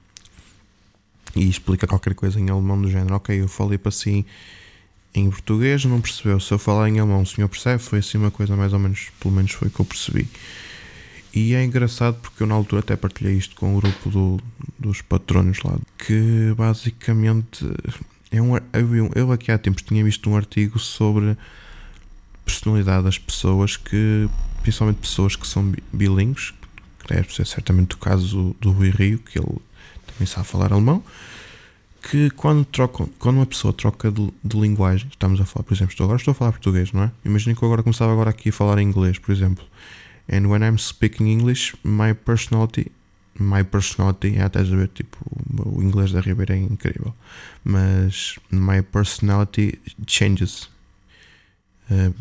E 1.34 1.48
explica 1.48 1.86
qualquer 1.86 2.14
coisa 2.14 2.38
em 2.38 2.48
alemão 2.48 2.80
do 2.80 2.90
género, 2.90 3.16
ok, 3.16 3.40
eu 3.40 3.48
falei 3.48 3.76
para 3.76 3.90
si 3.90 4.24
em 5.14 5.30
português, 5.30 5.84
não 5.84 6.00
percebeu. 6.00 6.40
Se 6.40 6.52
eu 6.52 6.58
falar 6.58 6.88
em 6.88 6.98
alemão, 6.98 7.22
o 7.22 7.26
senhor 7.26 7.48
percebe? 7.48 7.82
Foi 7.82 8.00
assim 8.00 8.18
uma 8.18 8.30
coisa 8.30 8.56
mais 8.56 8.72
ou 8.72 8.78
menos, 8.78 9.08
pelo 9.20 9.32
menos 9.34 9.52
foi 9.52 9.70
que 9.70 9.78
eu 9.80 9.84
percebi. 9.84 10.28
E 11.32 11.54
é 11.54 11.64
engraçado 11.64 12.16
porque 12.20 12.42
eu 12.42 12.46
na 12.46 12.54
altura 12.54 12.80
até 12.80 12.96
partilhei 12.96 13.34
isto 13.34 13.56
com 13.56 13.76
o 13.76 13.80
grupo 13.80 14.10
do, 14.10 14.40
dos 14.78 15.02
patronos 15.02 15.62
lá, 15.62 15.76
que 15.98 16.54
basicamente 16.56 17.64
é 18.30 18.40
um, 18.40 18.56
eu, 18.56 19.10
eu 19.14 19.32
aqui 19.32 19.50
há 19.50 19.58
tempos 19.58 19.82
tinha 19.82 20.02
visto 20.04 20.28
um 20.30 20.36
artigo 20.36 20.78
sobre 20.78 21.36
personalidade 22.44 23.04
das 23.04 23.18
pessoas 23.18 23.76
que, 23.76 24.28
principalmente 24.62 24.98
pessoas 24.98 25.34
que 25.34 25.46
são 25.46 25.64
bi- 25.64 25.82
bilíngues, 25.92 26.52
que 27.00 27.14
deve 27.14 27.34
ser 27.34 27.46
certamente 27.46 27.94
o 27.94 27.98
caso 27.98 28.54
do 28.60 28.70
Rui 28.70 28.90
Rio, 28.90 29.18
que 29.18 29.38
ele 29.38 29.58
também 30.06 30.26
sabe 30.26 30.46
falar 30.46 30.72
alemão, 30.72 31.02
que 32.10 32.30
quando 32.30 32.64
trocam, 32.64 33.08
quando 33.18 33.36
uma 33.36 33.46
pessoa 33.46 33.72
troca 33.72 34.10
de, 34.10 34.32
de 34.44 34.60
linguagem, 34.60 35.08
estamos 35.08 35.40
a 35.40 35.44
falar, 35.44 35.64
por 35.64 35.74
exemplo, 35.74 35.92
estou, 35.92 36.04
agora 36.04 36.18
estou 36.18 36.32
a 36.32 36.34
falar 36.34 36.52
português, 36.52 36.92
não 36.92 37.04
é? 37.04 37.12
Imaginem 37.24 37.54
que 37.54 37.62
eu 37.62 37.66
agora 37.66 37.82
começava 37.82 38.12
agora 38.12 38.30
aqui 38.30 38.50
a 38.50 38.52
falar 38.52 38.80
inglês, 38.80 39.18
por 39.18 39.32
exemplo. 39.32 39.64
And 40.30 40.48
when 40.48 40.62
I'm 40.62 40.78
speaking 40.78 41.30
English, 41.30 41.74
my 41.82 42.12
personality, 42.14 42.92
my 43.38 43.64
personality, 43.64 44.36
é, 44.36 44.46
estás 44.46 44.70
a 44.70 44.76
ver, 44.76 44.88
tipo, 44.88 45.18
o 45.64 45.82
inglês 45.82 46.12
da 46.12 46.20
Ribeira 46.20 46.54
é 46.54 46.58
incrível, 46.58 47.14
mas 47.64 48.38
my 48.50 48.82
personality 48.82 49.78
changes. 50.06 50.68
Uh, 51.90 52.14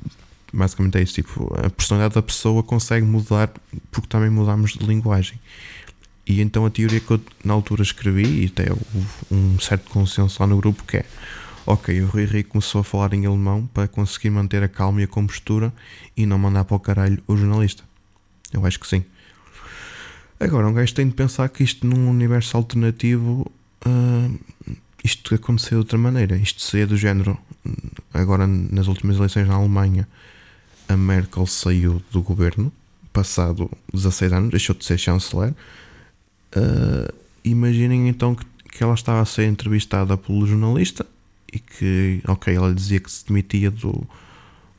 basicamente 0.54 0.98
é 0.98 1.02
isso, 1.02 1.16
tipo, 1.16 1.54
a 1.58 1.70
personalidade 1.70 2.16
da 2.16 2.22
pessoa 2.22 2.62
consegue 2.64 3.06
mudar 3.06 3.52
porque 3.92 4.08
também 4.08 4.30
mudamos 4.30 4.74
de 4.74 4.86
linguagem. 4.86 5.40
E 6.26 6.42
então 6.42 6.66
a 6.66 6.70
teoria 6.70 7.00
que 7.00 7.12
eu 7.12 7.22
na 7.44 7.54
altura 7.54 7.84
escrevi, 7.84 8.44
e 8.44 8.46
até 8.46 8.72
houve 8.72 8.86
um 9.32 9.60
certo 9.60 9.90
consenso 9.90 10.42
lá 10.42 10.48
no 10.48 10.58
grupo, 10.58 10.84
que 10.84 10.98
é 10.98 11.06
ok, 11.66 12.02
o 12.02 12.08
Rui 12.08 12.26
Rio 12.26 12.46
começou 12.46 12.82
a 12.82 12.84
falar 12.84 13.14
em 13.14 13.26
alemão 13.26 13.68
para 13.74 13.88
conseguir 13.88 14.30
manter 14.30 14.64
a 14.64 14.68
calma 14.68 15.02
e 15.02 15.04
a 15.06 15.08
compostura 15.08 15.74
e 16.16 16.26
não 16.26 16.38
mandar 16.38 16.64
para 16.66 16.76
o 16.76 16.80
caralho 16.80 17.22
o 17.28 17.36
jornalista. 17.36 17.84
Eu 18.52 18.66
acho 18.66 18.80
que 18.80 18.88
sim. 18.88 19.04
Agora, 20.40 20.68
um 20.68 20.74
gajo 20.74 20.94
tem 20.94 21.08
de 21.08 21.14
pensar 21.14 21.48
que 21.50 21.64
isto 21.64 21.88
num 21.88 22.10
universo 22.10 22.58
alternativo 22.58 23.50
ah, 23.86 24.30
isto 25.04 25.36
aconteceu 25.36 25.72
de 25.72 25.78
outra 25.80 25.98
maneira. 25.98 26.36
Isto 26.38 26.62
seria 26.62 26.88
do 26.88 26.96
género. 26.96 27.38
Agora, 28.14 28.48
nas 28.48 28.88
últimas 28.88 29.18
eleições 29.18 29.48
na 29.48 29.56
Alemanha, 29.56 30.08
a 30.88 30.96
Merkel 30.96 31.46
saiu 31.46 32.02
do 32.12 32.22
governo, 32.22 32.72
passado 33.12 33.70
16 33.94 34.34
anos, 34.34 34.50
deixou 34.52 34.76
de 34.76 34.86
ser 34.86 34.98
chanceler. 34.98 35.54
Uh, 36.56 37.14
imaginem 37.44 38.08
então 38.08 38.36
que, 38.36 38.46
que 38.70 38.84
ela 38.84 38.94
estava 38.94 39.22
a 39.22 39.26
ser 39.26 39.46
entrevistada 39.48 40.16
pelo 40.18 40.46
jornalista 40.46 41.06
e 41.52 41.60
que, 41.60 42.22
ok, 42.28 42.56
ela 42.56 42.74
dizia 42.74 43.00
que 43.00 43.12
se 43.12 43.26
demitia 43.28 43.70
do, 43.70 44.08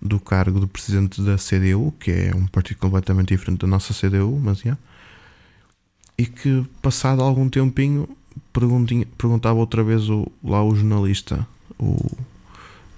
do 0.00 0.18
cargo 0.18 0.60
do 0.60 0.68
presidente 0.68 1.20
da 1.22 1.36
CDU, 1.36 1.92
que 1.98 2.10
é 2.10 2.32
um 2.34 2.46
partido 2.46 2.78
completamente 2.78 3.28
diferente 3.28 3.60
da 3.60 3.66
nossa 3.66 3.94
CDU, 3.94 4.40
mas 4.42 4.58
já. 4.58 4.76
E 6.16 6.26
que, 6.26 6.64
passado 6.80 7.22
algum 7.22 7.48
tempinho, 7.48 8.08
perguntava 9.18 9.58
outra 9.58 9.82
vez 9.82 10.08
o, 10.08 10.30
lá 10.42 10.62
o 10.64 10.74
jornalista, 10.74 11.46
o, 11.78 11.96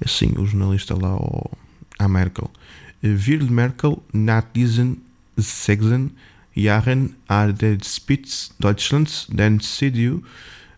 assim, 0.04 0.32
o 0.38 0.46
jornalista 0.46 0.94
lá 0.94 1.08
ao, 1.08 1.50
à 1.98 2.08
Merkel. 2.08 2.50
Will 3.02 3.50
Merkel 3.50 4.02
nach 4.12 4.48
diesen 4.52 4.98
sechs 5.38 5.86
Jahren 6.56 7.14
an 7.28 7.54
der 7.56 7.78
Spitze 7.84 8.50
Deutschlands 8.58 9.26
den 9.28 9.60
CDU 9.60 10.22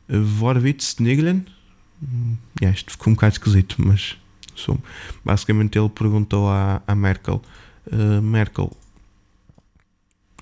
Vorwitz 0.08 0.98
Niglen? 0.98 1.46
Yeah, 2.60 2.76
isto 2.76 2.90
ficou 2.92 3.10
um 3.10 3.14
bocado 3.14 3.34
esquisito, 3.34 3.76
mas 3.78 4.16
sou- 4.54 4.78
basicamente 5.24 5.78
ele 5.78 5.88
perguntou 5.88 6.48
à, 6.48 6.82
à 6.86 6.94
Merkel: 6.94 7.42
"Uh, 7.86 8.20
Merkel, 8.22 8.70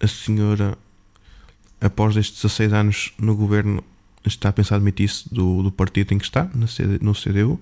a 0.02 0.06
senhora, 0.06 0.76
após 1.80 2.16
estes 2.16 2.42
16 2.42 2.72
anos 2.72 3.12
no 3.18 3.34
governo, 3.36 3.82
está 4.24 4.48
a 4.50 4.52
pensar 4.52 4.78
demitir-se 4.78 5.32
do, 5.32 5.62
do 5.62 5.70
partido 5.72 6.12
em 6.12 6.18
que 6.18 6.24
está, 6.24 6.50
no 6.54 7.14
CDU? 7.14 7.60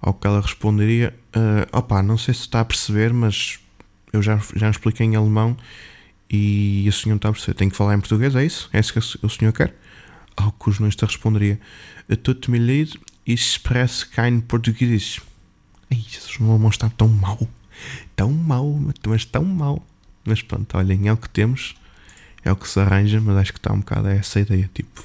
Ao 0.00 0.12
que 0.14 0.26
ela 0.26 0.40
responderia: 0.40 1.14
"Ah, 1.32 1.78
opá, 1.78 2.02
não 2.02 2.18
sei 2.18 2.34
se 2.34 2.40
está 2.40 2.60
a 2.60 2.64
perceber, 2.64 3.12
mas 3.12 3.58
eu 4.12 4.22
já, 4.22 4.40
já 4.54 4.70
expliquei 4.70 5.06
em 5.06 5.16
alemão 5.16 5.56
e 6.30 6.86
o 6.88 6.92
senhor 6.92 7.16
está 7.16 7.28
a 7.28 7.32
perceber. 7.32 7.54
Tem 7.54 7.68
que 7.68 7.76
falar 7.76 7.94
em 7.94 8.00
português, 8.00 8.34
é 8.34 8.44
isso? 8.44 8.68
É 8.72 8.80
isso 8.80 8.92
que 8.92 8.98
o 8.98 9.28
senhor 9.28 9.52
quer? 9.52 9.74
Ao 10.36 10.50
que 10.52 10.68
o 10.68 10.72
jornalista 10.72 11.06
responderia: 11.06 11.60
Tut 12.22 12.50
me 12.50 12.58
leid, 12.58 12.98
spreche 13.26 14.06
kein 14.06 14.40
Português. 14.40 15.20
Ai, 15.90 16.04
Jesus, 16.08 16.38
meu 16.38 16.50
alemão 16.50 16.70
está 16.70 16.88
tão 16.88 17.08
mau. 17.08 17.48
Tão 18.16 18.32
mau, 18.32 18.80
mas 19.06 19.24
tão 19.24 19.44
mau. 19.44 19.84
Mas 20.24 20.42
pronto, 20.42 20.76
olhem, 20.76 21.08
é 21.08 21.12
o 21.12 21.16
que 21.16 21.28
temos, 21.28 21.74
é 22.44 22.50
o 22.50 22.56
que 22.56 22.68
se 22.68 22.80
arranja, 22.80 23.20
mas 23.20 23.36
acho 23.36 23.52
que 23.52 23.58
está 23.58 23.72
um 23.72 23.80
bocado 23.80 24.08
essa 24.08 24.40
ideia. 24.40 24.70
Tipo, 24.72 25.04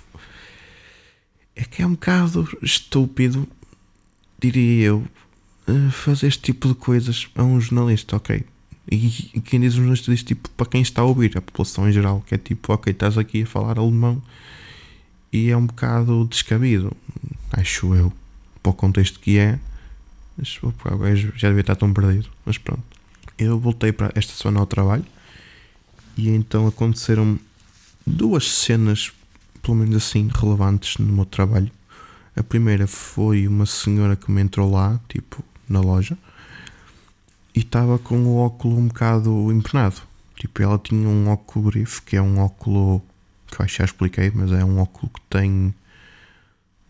é 1.56 1.64
que 1.64 1.82
é 1.82 1.86
um 1.86 1.92
bocado 1.92 2.48
estúpido, 2.62 3.48
diria 4.40 4.86
eu, 4.86 5.08
eh, 5.68 5.92
fazer 5.92 6.28
este 6.28 6.42
tipo 6.42 6.70
de 6.70 6.76
coisas 6.76 7.28
a 7.36 7.44
um 7.44 7.60
jornalista, 7.60 8.16
ok? 8.16 8.46
E, 8.91 9.39
quem 9.41 9.60
diz 9.60 9.74
os 9.74 9.77
jornalistas 9.77 10.15
diz 10.15 10.24
tipo 10.24 10.50
para 10.51 10.65
quem 10.65 10.81
está 10.81 11.01
a 11.01 11.05
ouvir, 11.05 11.38
a 11.38 11.41
população 11.41 11.88
em 11.88 11.91
geral, 11.91 12.24
que 12.25 12.34
é 12.34 12.38
tipo, 12.38 12.74
ok, 12.74 12.91
estás 12.91 13.17
aqui 13.17 13.43
a 13.43 13.46
falar 13.46 13.77
alemão 13.77 14.22
e 15.31 15.50
é 15.50 15.55
um 15.55 15.65
bocado 15.65 16.25
descabido, 16.25 16.91
acho 17.51 17.93
eu, 17.93 18.12
para 18.63 18.72
o 18.72 18.74
contexto 18.74 19.19
que 19.19 19.38
é. 19.38 19.60
Mas 20.36 21.19
já 21.36 21.50
devia 21.50 21.62
estar 21.62 21.75
tão 21.75 21.93
perdido, 21.93 22.29
mas 22.46 22.58
pronto. 22.58 22.84
Eu 23.38 23.60
voltei 23.60 23.91
para 23.91 24.12
esta 24.15 24.34
semana 24.34 24.62
ao 24.62 24.65
trabalho 24.65 25.05
e 26.17 26.29
então 26.29 26.65
aconteceram 26.65 27.38
duas 28.08 28.50
cenas, 28.50 29.12
pelo 29.62 29.77
menos 29.77 29.96
assim, 29.98 30.29
relevantes 30.34 30.98
no 30.98 31.13
meu 31.13 31.25
trabalho. 31.25 31.72
A 32.36 32.41
primeira 32.41 32.88
foi 32.88 33.48
uma 33.48 33.65
senhora 33.65 34.15
que 34.15 34.31
me 34.31 34.41
entrou 34.41 34.72
lá, 34.72 35.00
tipo, 35.10 35.43
na 35.67 35.81
loja, 35.81 36.17
e 37.60 37.62
estava 37.62 38.00
com 38.00 38.18
o 38.25 38.38
óculo 38.38 38.78
um 38.78 38.88
bocado 38.88 39.51
empenado. 39.51 40.01
Tipo, 40.36 40.62
ela 40.63 40.80
tinha 40.80 41.08
um 41.10 41.28
óculo 41.28 41.70
grife, 41.70 42.01
que 42.01 42.16
é 42.16 42.22
um 42.22 42.39
óculo 42.39 43.01
que 43.48 43.60
eu 43.60 43.66
acho 43.66 43.74
que 43.74 43.80
já 43.80 43.86
expliquei, 43.86 44.32
mas 44.34 44.50
é 44.54 44.63
um 44.63 44.80
óculo 44.80 45.12
que 45.13 45.22
tem. 45.30 45.74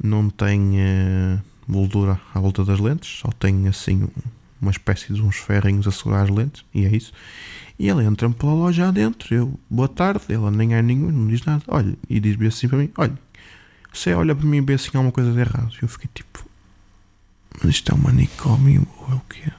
não 0.02 0.30
tem 0.30 0.80
eh, 0.80 1.40
moldura 1.68 2.22
à 2.34 2.40
volta 2.40 2.64
das 2.64 2.80
lentes, 2.80 3.20
só 3.20 3.30
tem 3.32 3.68
assim 3.68 4.04
um- 4.04 4.10
uma 4.62 4.72
espécie 4.72 5.12
de 5.14 5.22
uns 5.22 5.36
ferrinhos 5.38 5.88
a 5.88 5.92
segurar 5.92 6.22
as 6.24 6.30
lentes, 6.30 6.64
e 6.74 6.86
é 6.86 6.96
isso. 6.96 7.12
E 7.78 7.90
ela 7.90 8.04
entra-me 8.04 8.34
pela 8.34 8.54
loja 8.54 8.88
adentro, 8.88 9.34
eu, 9.36 9.60
boa 9.70 9.88
tarde, 9.90 10.24
ela 10.30 10.52
nem 10.52 10.74
é 10.76 10.82
nenhum, 10.82 11.12
não 11.12 11.28
diz 11.28 11.44
nada, 11.46 11.64
olha, 11.68 11.98
e 12.10 12.20
diz-me 12.20 12.48
assim 12.48 12.68
para 12.70 12.78
mim: 12.78 12.90
olha, 12.98 13.18
você 13.92 14.14
olha 14.14 14.34
para 14.36 14.46
mim 14.46 14.58
e 14.58 14.62
vê 14.62 14.74
assim 14.76 14.90
alguma 14.94 15.12
coisa 15.12 15.32
de 15.34 15.40
errado. 15.40 15.72
Eu 15.82 15.88
fiquei 15.90 16.10
tipo, 16.14 16.46
mas 17.62 17.72
isto 17.72 17.92
é 17.92 17.96
um 17.96 17.98
manicômio 18.02 18.88
ou 19.00 19.14
é 19.14 19.16
o 19.16 19.22
quê? 19.30 19.52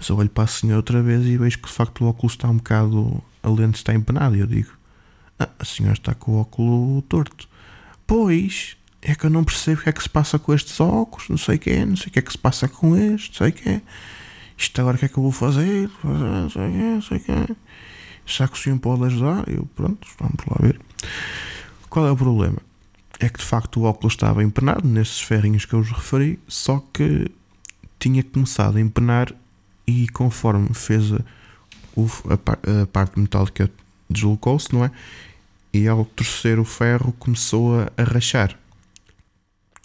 Mas 0.00 0.08
eu 0.08 0.16
olho 0.16 0.30
para 0.30 0.44
a 0.44 0.46
senhora 0.46 0.78
outra 0.78 1.02
vez 1.02 1.26
e 1.26 1.36
vejo 1.36 1.58
que 1.58 1.68
de 1.68 1.74
facto 1.74 2.02
o 2.02 2.08
óculos 2.08 2.32
está 2.32 2.48
um 2.48 2.56
bocado. 2.56 3.22
a 3.42 3.50
lente 3.50 3.74
está 3.74 3.92
empenada. 3.92 4.34
E 4.34 4.40
eu 4.40 4.46
digo: 4.46 4.72
ah, 5.38 5.50
a 5.58 5.64
senhora 5.66 5.92
está 5.92 6.14
com 6.14 6.32
o 6.32 6.40
óculo 6.40 7.02
torto. 7.02 7.46
Pois, 8.06 8.78
é 9.02 9.14
que 9.14 9.26
eu 9.26 9.30
não 9.30 9.44
percebo 9.44 9.82
o 9.82 9.84
que 9.84 9.90
é 9.90 9.92
que 9.92 10.02
se 10.02 10.08
passa 10.08 10.38
com 10.38 10.54
estes 10.54 10.80
óculos, 10.80 11.28
não 11.28 11.36
sei 11.36 11.56
o 11.56 11.58
que 11.58 11.68
é, 11.68 11.84
não 11.84 11.96
sei 11.96 12.06
o 12.08 12.10
que 12.12 12.18
é 12.18 12.22
que 12.22 12.32
se 12.32 12.38
passa 12.38 12.66
com 12.66 12.96
este, 12.96 13.28
não 13.28 13.36
sei 13.36 13.48
o 13.50 13.52
que 13.52 13.68
é. 13.68 13.82
Isto 14.56 14.80
agora 14.80 14.96
o 14.96 14.98
que 14.98 15.04
é 15.04 15.08
que 15.08 15.18
eu 15.18 15.22
vou 15.22 15.32
fazer? 15.32 15.90
Não 16.02 16.48
sei 16.48 16.66
o 16.66 16.72
que 16.72 16.78
é, 16.78 16.94
não 16.94 17.02
sei 17.02 17.16
o 17.18 17.20
que 17.20 17.32
é. 17.32 17.46
Será 18.26 18.48
que 18.48 18.56
o 18.56 18.58
senhor 18.58 18.78
pode 18.78 19.04
ajudar? 19.04 19.46
Eu, 19.48 19.68
pronto, 19.76 20.08
vamos 20.18 20.36
lá 20.46 20.56
ver. 20.60 20.80
Qual 21.90 22.06
é 22.06 22.10
o 22.10 22.16
problema? 22.16 22.58
É 23.18 23.28
que 23.28 23.38
de 23.38 23.44
facto 23.44 23.80
o 23.80 23.82
óculos 23.82 24.14
estava 24.14 24.42
empenado 24.42 24.88
nesses 24.88 25.20
ferrinhos 25.20 25.66
que 25.66 25.74
eu 25.74 25.82
vos 25.82 25.92
referi, 25.92 26.38
só 26.48 26.82
que 26.90 27.30
tinha 27.98 28.22
começado 28.22 28.78
a 28.78 28.80
empenar 28.80 29.34
e 29.90 30.08
conforme 30.08 30.68
fez 30.72 31.12
a, 31.12 31.16
a 31.16 32.82
a 32.82 32.86
parte 32.86 33.18
metálica 33.18 33.70
deslocou-se, 34.08 34.72
não 34.72 34.84
é? 34.84 34.90
E 35.72 35.86
ao 35.88 36.04
torcer 36.04 36.58
o 36.58 36.64
ferro 36.64 37.12
começou 37.12 37.80
a, 37.80 37.90
a 37.96 38.04
rachar. 38.04 38.56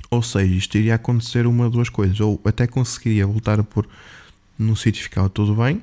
Ou 0.10 0.22
seja, 0.22 0.54
isto 0.54 0.78
iria 0.78 0.96
acontecer 0.96 1.46
uma 1.48 1.66
ou 1.66 1.70
duas 1.70 1.90
coisas. 1.90 2.20
Ou 2.20 2.40
até 2.46 2.68
conseguiria 2.68 3.26
voltar 3.26 3.60
a 3.60 3.64
pôr 3.64 3.88
num 4.58 4.76
sítio 4.76 5.04
ficava 5.04 5.30
tudo 5.30 5.54
bem, 5.56 5.82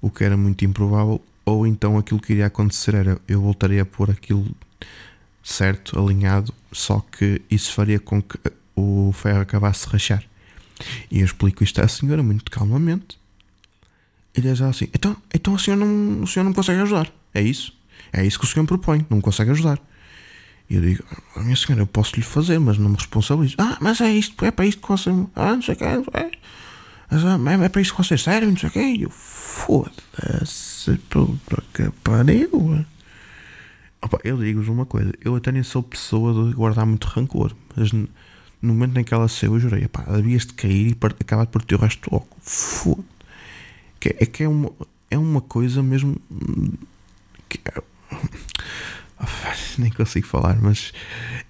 o 0.00 0.10
que 0.10 0.24
era 0.24 0.36
muito 0.36 0.64
improvável. 0.64 1.20
Ou 1.44 1.66
então 1.66 1.98
aquilo 1.98 2.20
que 2.20 2.32
iria 2.32 2.46
acontecer 2.46 2.94
era 2.94 3.20
eu 3.26 3.40
voltaria 3.40 3.82
a 3.82 3.86
pôr 3.86 4.10
aquilo 4.10 4.46
certo, 5.42 5.98
alinhado, 5.98 6.54
só 6.70 7.00
que 7.00 7.42
isso 7.50 7.72
faria 7.72 7.98
com 7.98 8.22
que 8.22 8.38
o 8.76 9.12
ferro 9.12 9.40
acabasse 9.40 9.86
de 9.86 9.92
rachar. 9.92 10.24
E 11.10 11.20
eu 11.20 11.24
explico 11.24 11.64
isto 11.64 11.80
à 11.80 11.88
senhora 11.88 12.22
muito 12.22 12.50
calmamente. 12.50 13.18
E 14.34 14.40
diz 14.40 14.60
ela 14.60 14.70
assim: 14.70 14.88
então, 14.94 15.16
então 15.32 15.54
o, 15.54 15.58
senhor 15.58 15.76
não, 15.76 16.22
o 16.22 16.26
senhor 16.26 16.44
não 16.44 16.52
consegue 16.52 16.80
ajudar. 16.80 17.10
É 17.34 17.42
isso? 17.42 17.72
É 18.12 18.24
isso 18.24 18.38
que 18.38 18.44
o 18.44 18.48
senhor 18.48 18.62
me 18.62 18.68
propõe. 18.68 19.06
Não 19.08 19.20
consegue 19.20 19.50
ajudar. 19.50 19.78
E 20.68 20.76
eu 20.76 20.80
digo: 20.80 21.04
a 21.36 21.40
minha 21.40 21.56
senhora, 21.56 21.82
eu 21.82 21.86
posso 21.86 22.16
lhe 22.16 22.22
fazer, 22.22 22.58
mas 22.58 22.78
não 22.78 22.90
me 22.90 22.96
responsabilizo. 22.96 23.56
Ah, 23.58 23.76
mas 23.80 24.00
é 24.00 24.10
isto, 24.10 24.44
é 24.44 24.50
para 24.50 24.66
isto 24.66 24.80
que 24.80 24.88
você. 24.88 25.10
Ah, 25.34 25.54
não 25.54 25.62
sei 25.62 25.74
o 25.74 25.76
que. 25.76 25.84
É, 25.84 25.96
mas, 27.10 27.24
ah, 27.24 27.38
é, 27.62 27.64
é 27.64 27.68
para 27.68 27.82
isto 27.82 27.94
que 27.94 28.02
você 28.02 28.16
serve, 28.16 28.46
não 28.46 28.56
sei 28.56 28.68
o 28.68 28.72
que. 28.72 28.80
E 28.80 29.02
eu, 29.02 29.10
foda-se, 29.10 30.96
puta 31.10 31.62
que 31.74 31.90
pariu. 32.02 32.84
Opa, 34.00 34.18
eu 34.24 34.38
digo-vos 34.38 34.68
uma 34.68 34.86
coisa: 34.86 35.12
eu 35.22 35.36
até 35.36 35.52
nem 35.52 35.62
sou 35.62 35.82
pessoa 35.82 36.48
de 36.48 36.54
guardar 36.54 36.86
muito 36.86 37.06
rancor, 37.06 37.54
mas 37.76 37.92
no 37.92 38.08
momento 38.62 38.98
em 38.98 39.04
que 39.04 39.12
ela 39.12 39.28
saiu, 39.28 39.54
eu 39.54 39.60
jurei: 39.60 39.86
pá, 39.88 40.04
havias 40.06 40.46
de 40.46 40.54
cair 40.54 40.92
e 40.92 40.96
acabar 41.20 41.44
de 41.44 41.50
partir 41.50 41.74
o 41.74 41.78
resto 41.78 42.08
do 42.08 42.16
óculo. 42.16 42.40
Foda. 42.40 43.04
Que 44.02 44.08
é, 44.08 44.16
é 44.20 44.26
que 44.26 44.42
é 44.42 44.48
uma, 44.48 44.72
é 45.08 45.16
uma 45.16 45.40
coisa 45.40 45.80
mesmo. 45.80 46.16
Que 47.48 47.60
é- 47.64 47.82
nem 49.78 49.92
consigo 49.92 50.26
falar, 50.26 50.60
mas 50.60 50.92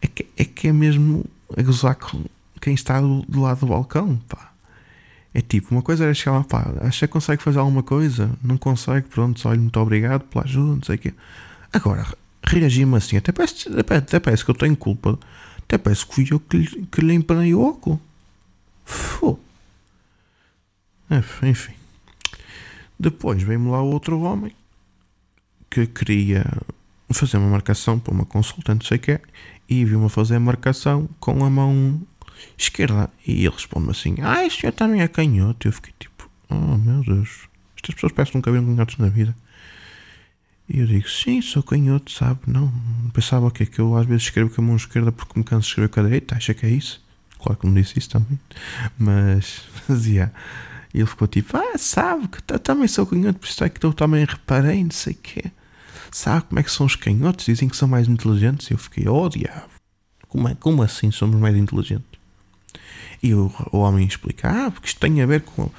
é 0.03 0.07
que 0.07 0.27
é, 0.37 0.45
que 0.45 0.69
é 0.69 0.73
mesmo 0.73 1.25
a 1.57 1.63
gozar 1.63 1.95
com 1.97 2.23
quem 2.61 2.75
está 2.75 3.01
do, 3.01 3.23
do 3.23 3.41
lado 3.41 3.61
do 3.61 3.67
balcão, 3.69 4.17
pá. 4.29 4.53
É 5.35 5.41
tipo, 5.41 5.75
uma 5.75 5.81
coisa 5.81 6.05
era 6.05 6.13
chegar 6.13 6.33
lá, 6.33 6.45
pá, 6.45 6.75
acha 6.83 7.07
que 7.07 7.13
consegue 7.15 7.43
fazer 7.43 7.59
alguma 7.59 7.83
coisa? 7.83 8.31
Não 8.45 8.59
consegue, 8.59 9.09
pronto, 9.09 9.49
olha, 9.49 9.59
muito 9.59 9.81
obrigado 9.81 10.25
pela 10.25 10.45
ajuda, 10.45 10.75
não 10.77 10.83
sei 10.83 10.97
o 10.97 10.99
quê. 10.99 11.15
Agora, 11.73 12.07
reagir-me 12.45 12.97
assim, 12.99 13.17
até 13.17 13.33
parece, 13.33 13.67
até, 13.79 13.97
até 13.97 14.21
parece 14.21 14.45
que 14.45 14.51
eu 14.51 14.55
tenho 14.55 14.77
culpa, 14.77 15.19
até 15.61 15.79
parece 15.79 16.05
que 16.05 16.15
fui 16.15 16.27
eu 16.31 16.39
que, 16.39 16.59
lhe- 16.59 16.87
que 16.93 17.01
lhe 17.01 17.15
empanei 17.15 17.55
o 17.55 17.63
óculo. 17.63 17.99
Fô. 18.85 19.39
Enfim, 21.11 21.49
Enfim. 21.49 21.73
Depois 23.03 23.43
veio-me 23.43 23.69
lá 23.69 23.83
outro 23.83 24.21
homem 24.21 24.53
que 25.69 25.87
queria 25.87 26.45
fazer 27.13 27.37
uma 27.37 27.51
marcação 27.51 27.99
para 27.99 28.15
uma 28.15 28.25
consulta, 28.25 28.75
não 28.75 28.81
sei 28.81 28.97
o 28.97 29.01
que 29.01 29.21
e 29.69 29.85
viu-me 29.85 30.09
fazer 30.09 30.37
a 30.37 30.41
marcação 30.41 31.09
com 31.19 31.45
a 31.45 31.51
mão 31.51 32.01
esquerda. 32.59 33.11
E 33.27 33.45
ele 33.45 33.49
responde-me 33.49 33.91
assim: 33.91 34.17
Ah, 34.21 34.45
esse 34.45 34.61
senhor 34.61 34.73
também 34.73 35.01
é 35.01 35.09
canhoto. 35.09 35.67
Eu 35.67 35.73
fiquei 35.73 35.95
tipo: 35.99 36.29
Oh 36.51 36.77
meu 36.77 37.03
Deus, 37.03 37.49
estas 37.77 37.95
pessoas 37.95 38.13
parecem 38.13 38.41
que 38.41 38.51
nunca 38.51 38.53
viram 38.53 38.87
na 38.99 39.09
vida. 39.09 39.35
E 40.69 40.81
eu 40.81 40.87
digo: 40.87 41.09
Sim, 41.09 41.41
sou 41.41 41.63
canhoto, 41.63 42.13
sabe? 42.13 42.41
Não, 42.47 42.73
pensava 43.13 43.47
o 43.47 43.51
quê? 43.51 43.67
Que 43.67 43.81
eu 43.81 43.97
às 43.97 44.07
vezes 44.07 44.25
escrevo 44.25 44.51
com 44.51 44.61
a 44.61 44.65
mão 44.65 44.77
esquerda 44.77 45.11
porque 45.11 45.39
me 45.39 45.45
canso 45.45 45.63
de 45.63 45.69
escrever 45.69 45.89
com 45.89 46.01
a 46.01 46.03
direita. 46.05 46.37
Acha 46.37 46.55
que 46.55 46.67
é 46.67 46.71
isso? 46.71 47.03
Claro 47.39 47.59
que 47.59 47.67
me 47.67 47.81
disse 47.81 47.99
isso 47.99 48.11
também. 48.11 48.39
Mas, 48.99 49.65
mas 49.89 50.07
yeah. 50.07 50.33
E 50.93 50.99
ele 50.99 51.07
ficou 51.07 51.27
tipo: 51.27 51.57
Ah, 51.57 51.79
sabe 51.79 52.29
que 52.29 52.43
também 52.59 52.89
sou 52.89 53.07
canhoto, 53.07 53.39
por 53.39 53.47
isso 53.47 53.65
é 53.65 53.69
que 53.69 53.85
eu 53.85 53.93
também 53.93 54.25
reparei, 54.25 54.83
não 54.83 54.91
sei 54.91 55.15
o 55.15 55.17
quê. 55.17 55.45
Sabe 56.11 56.45
como 56.47 56.61
é 56.61 56.63
que 56.63 56.71
são 56.71 56.85
os 56.85 56.97
canhotos? 56.97 57.47
Dizem 57.47 57.69
que 57.69 57.77
são 57.77 57.89
mais 57.89 58.09
inteligentes. 58.09 58.71
E 58.71 58.75
eu 58.75 58.79
fiquei: 58.79 59.09
Oh 59.09 59.29
diabo, 59.29 59.71
como, 60.29 60.49
é, 60.49 60.55
como 60.55 60.83
assim 60.83 61.11
somos 61.11 61.37
mais 61.41 61.57
inteligentes? 61.57 62.07
E 63.23 63.35
o, 63.35 63.53
o 63.71 63.79
homem 63.79 64.07
explica: 64.07 64.49
Ah, 64.51 64.71
porque 64.71 64.89
isto 64.89 65.01
tem 65.01 65.23
a 65.23 65.27
ver 65.27 65.43
com. 65.43 65.71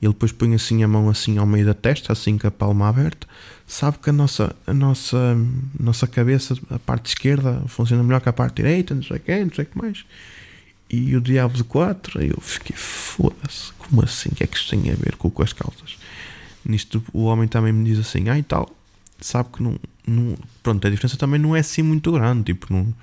Ele 0.00 0.12
depois 0.12 0.32
põe 0.32 0.52
assim 0.52 0.82
a 0.82 0.88
mão 0.88 1.08
assim 1.08 1.38
ao 1.38 1.46
meio 1.46 1.64
da 1.64 1.74
testa, 1.74 2.12
assim 2.12 2.36
com 2.36 2.48
a 2.48 2.50
palma 2.50 2.88
aberta. 2.88 3.26
Sabe 3.66 3.98
que 3.98 4.10
a 4.10 4.12
nossa, 4.12 4.56
a 4.66 4.74
nossa, 4.74 5.36
nossa 5.78 6.08
cabeça, 6.08 6.58
a 6.70 6.78
parte 6.78 7.06
esquerda, 7.06 7.62
funciona 7.68 8.02
melhor 8.02 8.20
que 8.20 8.28
a 8.28 8.32
parte 8.32 8.56
direita, 8.56 8.96
não 8.96 9.02
sei 9.02 9.18
o 9.18 9.20
que, 9.20 9.44
não 9.44 9.54
sei 9.54 9.64
o 9.64 9.66
que 9.68 9.78
mais. 9.78 10.04
E 10.92 11.16
o 11.16 11.20
diabo 11.22 11.54
de 11.54 11.64
4, 11.64 12.22
eu 12.22 12.38
fiquei, 12.38 12.76
foda-se, 12.76 13.72
como 13.78 14.02
assim? 14.02 14.28
O 14.28 14.34
que 14.34 14.44
é 14.44 14.46
que 14.46 14.58
isto 14.58 14.68
tem 14.70 14.90
a 14.90 14.94
ver 14.94 15.16
com, 15.16 15.30
com 15.30 15.42
as 15.42 15.54
calças? 15.54 15.96
Nisto 16.64 17.02
o 17.14 17.24
homem 17.24 17.48
também 17.48 17.72
me 17.72 17.82
diz 17.84 17.98
assim, 17.98 18.28
ah 18.28 18.38
e 18.38 18.42
tal, 18.42 18.70
sabe 19.18 19.48
que 19.54 19.62
não, 19.62 19.78
não. 20.06 20.36
Pronto, 20.62 20.86
a 20.86 20.90
diferença 20.90 21.16
também 21.16 21.40
não 21.40 21.56
é 21.56 21.60
assim 21.60 21.82
muito 21.82 22.12
grande, 22.12 22.52
tipo, 22.52 22.70
não, 22.70 22.94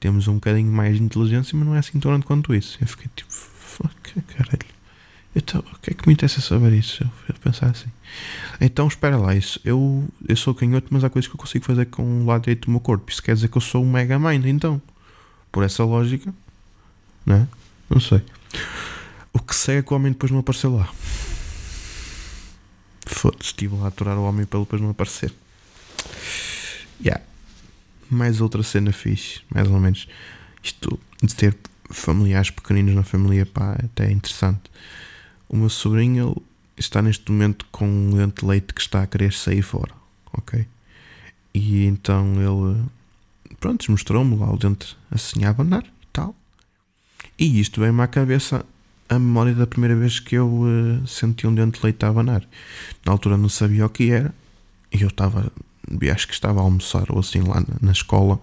temos 0.00 0.26
um 0.28 0.34
bocadinho 0.36 0.72
mais 0.72 0.96
de 0.96 1.02
inteligência, 1.02 1.56
mas 1.58 1.66
não 1.66 1.74
é 1.74 1.78
assim 1.78 2.00
tão 2.00 2.10
grande 2.10 2.24
quanto 2.24 2.54
isso. 2.54 2.78
Eu 2.80 2.86
fiquei 2.86 3.10
tipo, 3.14 3.30
fuck, 3.30 4.20
caralho. 4.22 4.76
Então, 5.34 5.60
o 5.60 5.78
que 5.80 5.90
é 5.90 5.94
que 5.94 6.08
me 6.08 6.14
interessa 6.14 6.40
saber 6.40 6.72
isso? 6.72 7.04
Eu 7.04 7.10
fui 7.10 7.34
pensar 7.34 7.66
assim. 7.66 7.90
Então, 8.58 8.88
espera 8.88 9.18
lá, 9.18 9.34
isso. 9.34 9.60
Eu, 9.62 10.08
eu 10.26 10.34
sou 10.34 10.54
canhoto, 10.54 10.86
mas 10.90 11.04
há 11.04 11.10
coisas 11.10 11.28
que 11.28 11.36
eu 11.36 11.38
consigo 11.38 11.66
fazer 11.66 11.84
com 11.86 12.22
o 12.22 12.24
lado 12.24 12.44
direito 12.44 12.64
do 12.64 12.70
meu 12.70 12.80
corpo. 12.80 13.10
Isso 13.10 13.22
quer 13.22 13.34
dizer 13.34 13.48
que 13.48 13.58
eu 13.58 13.60
sou 13.60 13.84
um 13.84 13.90
mega 13.90 14.18
mind, 14.18 14.46
então. 14.46 14.80
Por 15.52 15.62
essa 15.62 15.84
lógica, 15.84 16.32
não 17.26 17.36
é? 17.36 17.48
Não 17.90 18.00
sei. 18.00 18.22
O 19.32 19.40
que 19.40 19.54
sei 19.54 19.78
é 19.78 19.82
que 19.82 19.92
o 19.92 19.96
homem 19.96 20.12
depois 20.12 20.30
não 20.30 20.38
apareceu 20.38 20.74
lá. 20.74 20.88
Foda-se, 23.04 23.50
estive 23.50 23.76
lá 23.76 23.84
a 23.84 23.88
aturar 23.88 24.16
o 24.16 24.24
homem 24.24 24.46
para 24.46 24.58
ele 24.58 24.64
depois 24.64 24.80
não 24.80 24.90
aparecer. 24.90 25.32
Yeah. 27.04 27.22
Mais 28.08 28.40
outra 28.40 28.62
cena 28.62 28.92
fixe, 28.92 29.40
mais 29.52 29.68
ou 29.68 29.78
menos. 29.78 30.08
Isto 30.62 30.98
de 31.22 31.34
ter 31.34 31.56
familiares 31.90 32.50
pequeninos 32.50 32.94
na 32.94 33.02
família, 33.02 33.44
pá, 33.44 33.76
até 33.84 34.06
é 34.06 34.10
interessante. 34.10 34.70
O 35.48 35.56
meu 35.56 35.68
sobrinho 35.68 36.30
ele 36.30 36.46
está 36.76 37.02
neste 37.02 37.30
momento 37.30 37.66
com 37.70 37.86
um 37.86 38.10
dente 38.16 38.42
de 38.42 38.46
leite 38.46 38.72
que 38.72 38.80
está 38.80 39.02
a 39.02 39.06
querer 39.06 39.32
sair 39.32 39.62
fora, 39.62 39.92
ok? 40.32 40.66
E 41.54 41.86
então 41.86 42.34
ele, 42.34 42.84
pronto, 43.60 43.90
mostrou-me 43.90 44.36
lá 44.36 44.52
o 44.52 44.56
dente 44.56 44.96
assim 45.10 45.44
a 45.44 45.50
abanar 45.50 45.84
e 47.38 47.60
isto 47.60 47.80
veio-me 47.80 48.02
à 48.02 48.06
cabeça 48.06 48.64
a 49.08 49.18
memória 49.18 49.54
da 49.54 49.66
primeira 49.66 49.94
vez 49.94 50.18
que 50.18 50.34
eu 50.34 50.64
eh, 50.66 51.06
senti 51.06 51.46
um 51.46 51.54
dente 51.54 51.78
de 51.78 51.84
leite 51.84 52.04
a 52.04 52.08
abanar. 52.08 52.42
Na 53.04 53.12
altura 53.12 53.36
não 53.36 53.48
sabia 53.48 53.86
o 53.86 53.90
que 53.90 54.10
era 54.10 54.34
e 54.92 55.02
eu 55.02 55.08
estava, 55.08 55.52
acho 56.12 56.26
que 56.28 56.34
estava 56.34 56.60
a 56.60 56.62
almoçar 56.64 57.10
ou 57.10 57.20
assim 57.20 57.40
lá 57.40 57.62
na, 57.80 57.92
escola, 57.92 58.40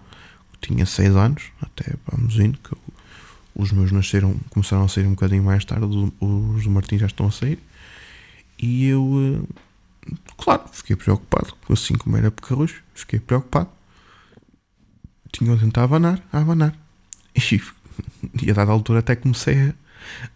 tinha 0.60 0.86
6 0.86 1.14
anos, 1.16 1.44
até 1.60 1.94
vamos 2.10 2.36
indo, 2.38 2.58
que 2.58 2.72
eu- 2.72 2.78
os 3.56 3.72
meus 3.72 3.92
nasceram, 3.92 4.36
começaram 4.50 4.84
a 4.84 4.88
sair 4.88 5.06
um 5.06 5.10
bocadinho 5.10 5.44
mais 5.44 5.64
tarde, 5.64 5.86
os, 5.86 6.64
do 6.64 6.70
Martim 6.70 6.98
já 6.98 7.06
estão 7.06 7.26
a 7.26 7.30
sair. 7.30 7.58
E 8.58 8.86
eu, 8.86 9.46
eh, 9.46 10.16
claro, 10.38 10.62
fiquei 10.72 10.96
preocupado, 10.96 11.54
assim 11.70 11.94
como 11.94 12.16
era 12.16 12.30
pecarrujo, 12.30 12.82
fiquei 12.94 13.20
preocupado. 13.20 13.68
Tinha 15.32 15.52
o 15.52 15.56
dente 15.56 15.78
a 15.78 15.82
abanar, 15.84 16.22
a 16.32 16.38
abanar. 16.40 16.74
E, 17.36 17.60
e 18.42 18.50
a 18.50 18.54
dada 18.54 18.72
altura 18.72 19.00
até 19.00 19.14
comecei 19.16 19.70
a, 19.70 19.74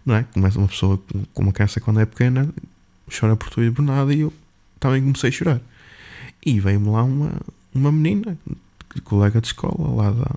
não 0.05 0.15
é? 0.17 0.23
Começa 0.25 0.59
uma 0.59 0.69
pessoa 0.69 0.99
com- 1.35 1.43
uma 1.43 1.53
criança 1.53 1.81
quando 1.81 2.01
é 2.01 2.07
pequena, 2.07 2.49
chora 3.19 3.37
por 3.37 3.51
tudo 3.51 3.67
e 3.67 3.71
por 3.71 3.83
nada, 3.83 4.13
e 4.15 4.21
eu 4.21 4.33
também 4.81 5.03
comecei 5.03 5.29
a 5.31 5.33
chorar. 5.33 5.61
E 6.45 6.61
veio-me 6.61 6.89
lá 6.89 7.03
uma, 7.03 7.33
uma 7.75 7.93
menina, 7.93 8.39
colega 9.05 9.41
de 9.41 9.49
escola, 9.49 9.95
lá 10.03 10.11
da, 10.11 10.31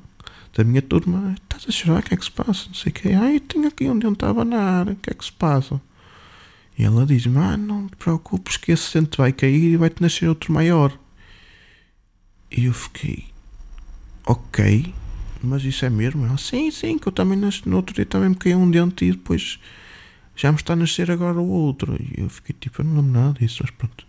da 0.55 0.63
minha 0.63 0.81
turma, 0.81 1.35
estás 1.41 1.65
a 1.67 1.71
chorar, 1.71 1.99
o 1.99 2.03
que 2.03 2.13
é 2.13 2.17
que 2.17 2.25
se 2.25 2.31
passa? 2.31 2.67
Não 2.67 2.73
sei 2.73 2.89
o 2.91 2.93
que, 2.93 3.09
ai, 3.13 3.39
tenho 3.39 3.67
aqui 3.67 3.89
um 3.89 3.97
dente 3.97 4.23
a 4.25 4.29
abanar, 4.29 4.89
o 4.89 4.95
que 4.95 5.09
é 5.09 5.13
que 5.13 5.23
se 5.25 5.31
passa? 5.31 5.79
E 6.77 6.83
ela 6.83 7.05
diz-me, 7.05 7.37
ah, 7.37 7.55
não 7.57 7.87
te 7.87 7.95
preocupes 7.97 8.57
que 8.57 8.71
esse 8.71 8.99
dente 8.99 9.17
vai 9.17 9.31
cair 9.31 9.73
e 9.73 9.77
vai-te 9.77 10.01
nascer 10.01 10.27
outro 10.27 10.51
maior. 10.53 10.97
E 12.49 12.65
eu 12.65 12.73
fiquei, 12.73 13.25
ok, 14.25 14.93
mas 15.43 15.63
isso 15.63 15.85
é 15.85 15.89
mesmo? 15.89 16.25
Ela, 16.25 16.37
sim, 16.37 16.71
sim, 16.71 16.97
que 16.97 17.07
eu 17.07 17.11
também 17.11 17.37
nasci, 17.37 17.67
no 17.67 17.77
outro 17.77 17.95
dia 17.95 18.05
também 18.05 18.29
me 18.29 18.35
caiu 18.35 18.59
um 18.59 18.69
dente 18.69 19.05
e 19.05 19.11
depois 19.11 19.59
já 20.35 20.51
me 20.51 20.57
está 20.57 20.73
a 20.73 20.75
nascer 20.75 21.11
agora 21.11 21.39
o 21.39 21.47
outro. 21.47 21.95
E 21.99 22.21
eu 22.21 22.29
fiquei 22.29 22.55
tipo, 22.59 22.81
eu 22.81 22.85
não 22.85 22.97
lembro 22.97 23.11
nada 23.11 23.39
disso, 23.39 23.59
mas 23.61 23.71
pronto. 23.71 24.05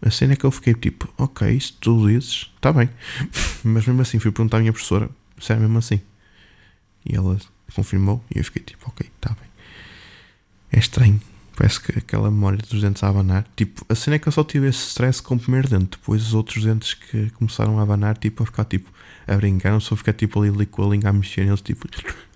A 0.00 0.10
cena 0.10 0.34
é 0.34 0.36
que 0.36 0.44
eu 0.44 0.50
fiquei 0.50 0.74
tipo, 0.74 1.12
ok, 1.18 1.50
isso 1.50 1.76
tu 1.80 2.06
dizes, 2.06 2.50
está 2.56 2.72
bem. 2.72 2.88
mas 3.64 3.86
mesmo 3.86 4.00
assim 4.00 4.18
fui 4.18 4.30
perguntar 4.30 4.58
à 4.58 4.60
minha 4.60 4.72
professora 4.72 5.10
se 5.40 5.52
era 5.52 5.60
mesmo 5.60 5.78
assim. 5.78 6.00
E 7.04 7.16
ela 7.16 7.38
confirmou 7.74 8.24
e 8.34 8.38
eu 8.38 8.44
fiquei 8.44 8.62
tipo, 8.62 8.88
ok, 8.88 9.08
está 9.16 9.30
bem. 9.30 9.48
É 10.72 10.78
estranho. 10.78 11.20
Parece 11.58 11.80
que 11.80 11.98
aquela 11.98 12.30
memória 12.30 12.58
dos 12.70 12.80
dentes 12.80 13.02
a 13.02 13.08
abanar. 13.08 13.44
Tipo, 13.56 13.84
a 13.88 13.94
cena 13.96 14.14
é 14.14 14.18
que 14.20 14.28
eu 14.28 14.32
só 14.32 14.44
tive 14.44 14.68
esse 14.68 14.86
stress 14.90 15.20
com 15.20 15.34
o 15.34 15.40
primeiro 15.40 15.68
dente. 15.68 15.98
Depois 15.98 16.22
os 16.22 16.32
outros 16.32 16.62
dentes 16.62 16.94
que 16.94 17.30
começaram 17.30 17.80
a 17.80 17.82
abanar, 17.82 18.16
tipo, 18.16 18.44
a 18.44 18.46
ficar 18.46 18.64
tipo 18.64 18.88
a 19.26 19.36
brincar, 19.36 19.72
não 19.72 19.80
só 19.80 19.96
ficar 19.96 20.12
tipo 20.12 20.40
ali, 20.40 20.50
ali 20.50 20.66
com 20.66 20.86
a 20.86 20.88
língua 20.88 21.10
a 21.10 21.12
mexer 21.12 21.44
neles, 21.44 21.60
tipo, 21.60 21.88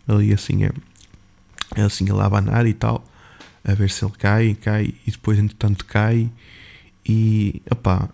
ali 0.09 0.33
assim, 0.33 0.65
é, 0.65 1.83
assim, 1.83 2.07
a 2.11 2.25
abanar 2.25 2.67
e 2.67 2.75
tal, 2.75 3.05
a 3.65 3.75
ver 3.75 3.91
se 3.91 4.05
ele 4.05 4.13
cai, 4.19 4.57
cai, 4.61 4.95
e 5.07 5.11
depois 5.13 5.39
entretanto 5.39 5.85
cai, 5.87 6.29
e, 7.07 7.63
opá, 7.71 8.09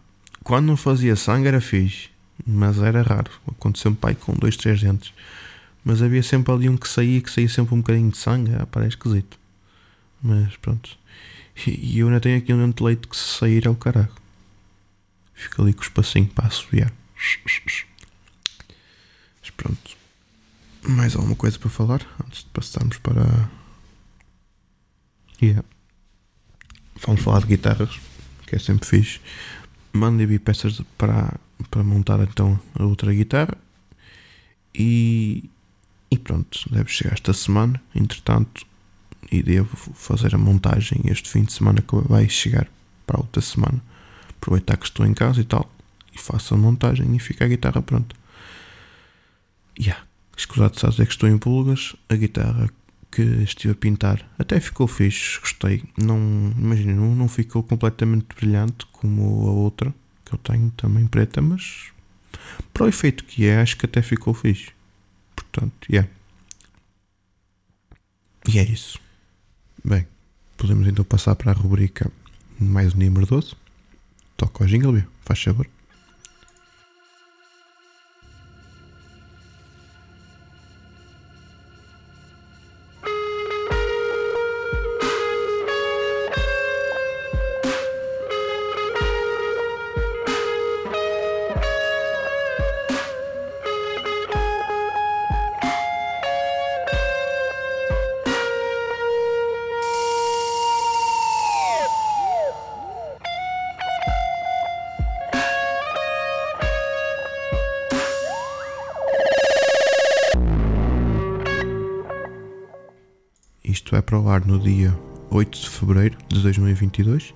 quando 0.44 0.66
não 0.66 0.76
fazia 0.76 1.16
sangue 1.16 1.48
era 1.48 1.60
fixe, 1.60 2.10
mas 2.46 2.78
era 2.78 3.02
raro, 3.02 3.30
aconteceu-me 3.48 3.96
pai 3.96 4.14
com 4.14 4.34
dois, 4.34 4.58
três 4.58 4.80
dentes, 4.80 5.14
mas 5.82 6.02
havia 6.02 6.22
sempre 6.22 6.52
ali 6.52 6.68
um 6.68 6.76
que 6.76 6.86
saía, 6.86 7.20
que 7.20 7.30
saía 7.30 7.48
sempre 7.48 7.74
um 7.74 7.78
bocadinho 7.78 8.10
de 8.10 8.18
sangue, 8.18 8.52
ah, 8.54 8.84
é 8.84 8.86
esquisito, 8.86 9.38
mas 10.22 10.56
pronto, 10.56 10.98
e, 11.66 11.98
eu 11.98 12.06
ainda 12.08 12.20
tenho 12.20 12.38
aqui 12.38 12.52
um 12.52 12.58
dente 12.58 12.78
de 12.78 12.84
leite 12.84 13.08
que 13.08 13.16
se 13.16 13.38
sair 13.38 13.66
é 13.66 13.70
o 13.70 13.74
caralho, 13.74 14.12
fica 15.34 15.62
ali 15.62 15.72
com 15.72 15.80
o 15.80 15.84
espacinho 15.84 16.28
para 16.28 16.46
assobiar. 16.46 16.92
Mas 19.40 19.50
pronto. 19.56 19.96
Mais 20.82 21.16
alguma 21.16 21.34
coisa 21.34 21.58
para 21.58 21.68
falar 21.68 22.00
antes 22.24 22.44
de 22.44 22.50
passarmos 22.50 22.98
para. 22.98 23.50
Yeah. 25.42 25.64
Vamos 27.06 27.22
falar 27.22 27.40
de 27.40 27.46
guitarras, 27.46 27.98
que 28.46 28.56
é 28.56 28.58
sempre 28.58 28.86
fixe. 28.86 29.20
Mandei 29.92 30.26
vir 30.26 30.40
peças 30.40 30.80
para, 30.96 31.38
para 31.70 31.82
montar 31.82 32.20
então 32.20 32.60
a 32.78 32.84
outra 32.84 33.12
guitarra. 33.12 33.56
E, 34.74 35.50
e 36.10 36.18
pronto, 36.18 36.60
deve 36.70 36.90
chegar 36.90 37.14
esta 37.14 37.32
semana. 37.32 37.80
Entretanto, 37.94 38.66
e 39.30 39.42
devo 39.42 39.76
fazer 39.94 40.34
a 40.34 40.38
montagem 40.38 41.02
este 41.06 41.28
fim 41.28 41.42
de 41.42 41.52
semana 41.52 41.82
que 41.82 41.94
vai 42.08 42.28
chegar 42.28 42.68
para 43.06 43.18
a 43.18 43.20
outra 43.20 43.42
semana. 43.42 43.82
Aproveitar 44.30 44.76
que 44.76 44.86
estou 44.86 45.04
em 45.06 45.14
casa 45.14 45.40
e 45.40 45.44
tal. 45.44 45.70
E 46.14 46.18
faço 46.18 46.54
a 46.54 46.56
montagem 46.56 47.14
e 47.14 47.18
fica 47.18 47.44
a 47.44 47.48
guitarra 47.48 47.82
pronta. 47.82 48.14
Yeah. 49.78 50.04
Escusado 50.36 50.74
de 50.74 50.88
dizer 50.88 51.06
que 51.06 51.12
estou 51.12 51.28
em 51.28 51.38
pulgas. 51.38 51.94
A 52.08 52.14
guitarra 52.14 52.68
que 53.10 53.22
estive 53.22 53.72
a 53.72 53.76
pintar 53.76 54.28
até 54.38 54.60
ficou 54.60 54.86
fixe, 54.86 55.40
gostei. 55.40 55.84
Não, 55.96 56.18
imagina, 56.56 56.94
não, 56.94 57.14
não 57.14 57.28
ficou 57.28 57.62
completamente 57.62 58.26
brilhante 58.36 58.86
como 58.92 59.48
a 59.48 59.50
outra 59.50 59.94
que 60.24 60.34
eu 60.34 60.38
tenho 60.38 60.70
também 60.72 61.06
preta, 61.06 61.40
mas 61.40 61.86
para 62.72 62.84
o 62.84 62.88
efeito 62.88 63.24
que 63.24 63.46
é, 63.46 63.60
acho 63.60 63.76
que 63.76 63.86
até 63.86 64.02
ficou 64.02 64.34
fixe. 64.34 64.70
Portanto, 65.34 65.90
yeah. 65.90 66.08
E 68.48 68.58
é 68.58 68.62
isso. 68.62 69.00
Bem, 69.88 70.06
podemos 70.58 70.86
então 70.86 71.02
passar 71.02 71.34
para 71.34 71.50
a 71.50 71.54
rubrica 71.54 72.12
mais 72.60 72.92
número 72.92 73.24
12. 73.24 73.54
Toca 74.36 74.62
o 74.62 74.66
jingle, 74.66 75.02
faz 75.24 75.42
favor. 75.42 75.66
Isto 113.88 113.96
é 113.96 114.02
para 114.02 114.20
o 114.20 114.28
ar 114.28 114.44
no 114.44 114.58
dia 114.58 114.94
8 115.30 115.60
de 115.60 115.70
fevereiro 115.70 116.18
de 116.28 116.42
2022 116.42 117.32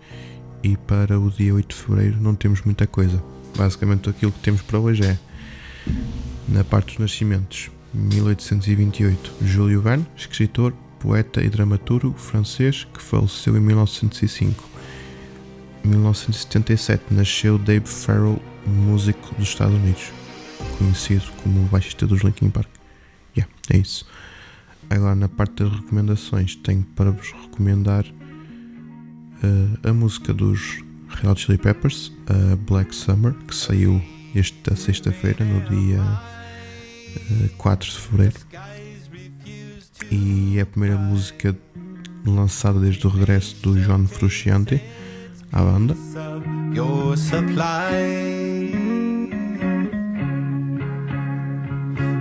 e 0.63 0.77
para 0.77 1.19
o 1.19 1.31
dia 1.31 1.55
8 1.55 1.67
de 1.67 1.75
fevereiro 1.75 2.21
não 2.21 2.35
temos 2.35 2.61
muita 2.61 2.87
coisa. 2.87 3.25
Basicamente 3.57 4.11
aquilo 4.11 4.31
que 4.31 4.41
temos 4.41 4.61
para 4.61 4.79
hoje 4.79 5.03
é 5.03 5.19
na 6.47 6.63
parte 6.63 6.89
dos 6.89 6.99
nascimentos 6.99 7.71
1828 7.95 9.33
Júlio 9.41 9.81
Verne, 9.81 10.07
escritor, 10.15 10.75
poeta 11.01 11.43
e 11.43 11.49
dramaturgo 11.49 12.19
francês 12.19 12.87
que 12.93 13.01
faleceu 13.01 13.57
em 13.57 13.61
1905. 13.61 14.63
1977 15.83 17.03
nasceu 17.13 17.57
Dave 17.57 17.89
Farrell, 17.89 18.39
músico 18.67 19.35
dos 19.37 19.49
Estados 19.49 19.75
Unidos, 19.75 20.13
conhecido 20.77 21.25
como 21.43 21.63
baixista 21.69 22.07
dos 22.07 22.21
Linkin 22.21 22.51
Park. 22.51 22.69
Yeah, 23.35 23.51
é 23.71 23.79
isso. 23.79 24.07
Agora, 24.93 25.15
na 25.15 25.29
parte 25.29 25.65
das 25.65 25.73
recomendações, 25.73 26.55
tenho 26.55 26.83
para 26.95 27.11
vos 27.11 27.33
recomendar 27.33 28.05
eh, 29.43 29.89
a 29.89 29.93
música 29.93 30.35
dos 30.35 30.85
Red 31.09 31.31
Hot 31.31 31.41
Chili 31.41 31.57
Peppers, 31.57 32.13
a 32.27 32.57
Black 32.57 32.95
Summer, 32.95 33.33
que 33.49 33.57
saiu 33.57 34.03
esta 34.35 34.77
sexta-feira, 34.77 35.47
no 35.47 35.63
dia 35.63 35.99
eh, 37.17 37.49
4 37.57 37.89
de 37.89 37.99
fevereiro. 38.01 38.37
E 40.11 40.59
é 40.59 40.61
a 40.61 40.67
primeira 40.67 40.99
música 40.99 41.57
lançada 42.27 42.79
desde 42.79 43.07
o 43.07 43.11
regresso 43.11 43.57
do 43.63 43.81
John 43.81 44.07
Frusciante 44.07 44.79
à 45.51 45.63
banda. 45.63 45.97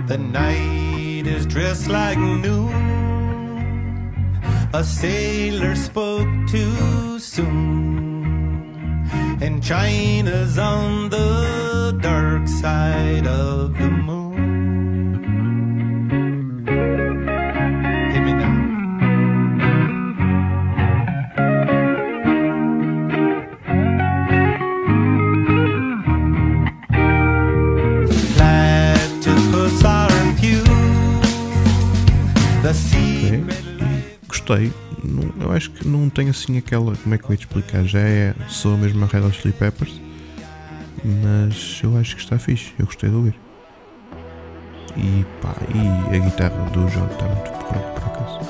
The 0.08 0.18
night 0.18 0.71
is 1.26 1.46
dressed 1.46 1.88
like 1.88 2.18
new. 2.18 2.68
A 4.74 4.82
sailor 4.82 5.74
spoke 5.74 6.28
too 6.48 7.18
soon. 7.18 9.06
And 9.40 9.62
China's 9.62 10.58
on 10.58 11.10
the 11.10 11.98
dark 12.00 12.48
side 12.48 13.26
of 13.26 13.76
the 13.78 13.90
moon. 13.90 14.01
gostei. 34.52 34.72
Não, 35.02 35.32
eu 35.40 35.52
acho 35.52 35.70
que 35.70 35.86
não 35.86 36.08
tem 36.08 36.28
assim 36.28 36.58
aquela. 36.58 36.94
Como 36.96 37.14
é 37.14 37.18
que 37.18 37.24
eu 37.24 37.30
ia 37.30 37.36
te 37.36 37.46
explicar? 37.46 37.84
Já 37.84 38.00
é 38.00 38.34
só 38.48 38.70
mesmo 38.76 39.04
a 39.04 39.08
Red 39.08 39.20
Hot 39.20 39.40
Chili 39.40 39.54
Peppers. 39.54 40.00
Mas 41.04 41.80
eu 41.82 41.96
acho 41.98 42.14
que 42.16 42.22
está 42.22 42.38
fixe. 42.38 42.72
Eu 42.78 42.86
gostei 42.86 43.10
de 43.10 43.16
ouvir. 43.16 43.34
E 44.96 45.24
pá, 45.40 45.54
e 45.74 46.16
a 46.16 46.18
guitarra 46.18 46.70
do 46.70 46.88
João 46.88 47.06
está 47.06 47.24
muito 47.26 47.50
porreira 47.50 47.88
por 47.92 48.04
acaso. 48.04 48.40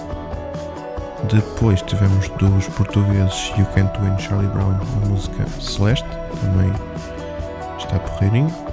Depois 1.32 1.80
tivemos 1.82 2.28
dos 2.30 2.68
portugueses 2.76 3.52
You 3.56 3.66
Can't 3.74 3.96
Win 4.00 4.18
Charlie 4.18 4.48
Brown 4.48 4.72
a 4.72 5.06
música 5.06 5.46
Celeste. 5.60 6.08
Também 6.40 6.72
está 7.78 7.98
porreirinho. 8.00 8.71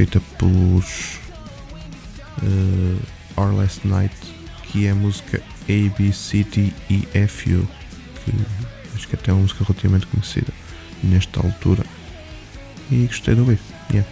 escrita 0.00 0.20
pelos 0.38 1.18
uh, 2.42 3.00
Our 3.36 3.54
Last 3.54 3.86
Night, 3.86 4.14
que 4.62 4.86
é 4.86 4.90
a 4.90 4.94
música 4.94 5.42
A, 5.64 5.98
B, 5.98 6.10
C, 6.12 6.42
D, 6.42 6.72
E, 6.88 7.06
F, 7.12 7.54
U, 7.54 7.68
que 8.24 8.32
acho 8.94 9.06
que 9.06 9.14
até 9.14 9.30
é 9.30 9.34
uma 9.34 9.42
música 9.42 9.62
relativamente 9.62 10.06
conhecida 10.06 10.52
nesta 11.02 11.40
altura. 11.40 11.84
E 12.90 13.06
gostei 13.06 13.34
de 13.34 13.40
ouvir. 13.40 13.58
Yeah. 13.92 14.08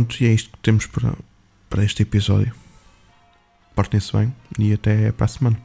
pronto, 0.00 0.22
e 0.22 0.26
é 0.26 0.32
isto 0.32 0.50
que 0.50 0.58
temos 0.58 0.86
para, 0.86 1.14
para 1.68 1.84
este 1.84 2.02
episódio. 2.02 2.54
Portem-se 3.74 4.12
bem 4.16 4.34
e 4.58 4.72
até 4.72 5.12
para 5.12 5.26
a 5.26 5.28
semana. 5.28 5.60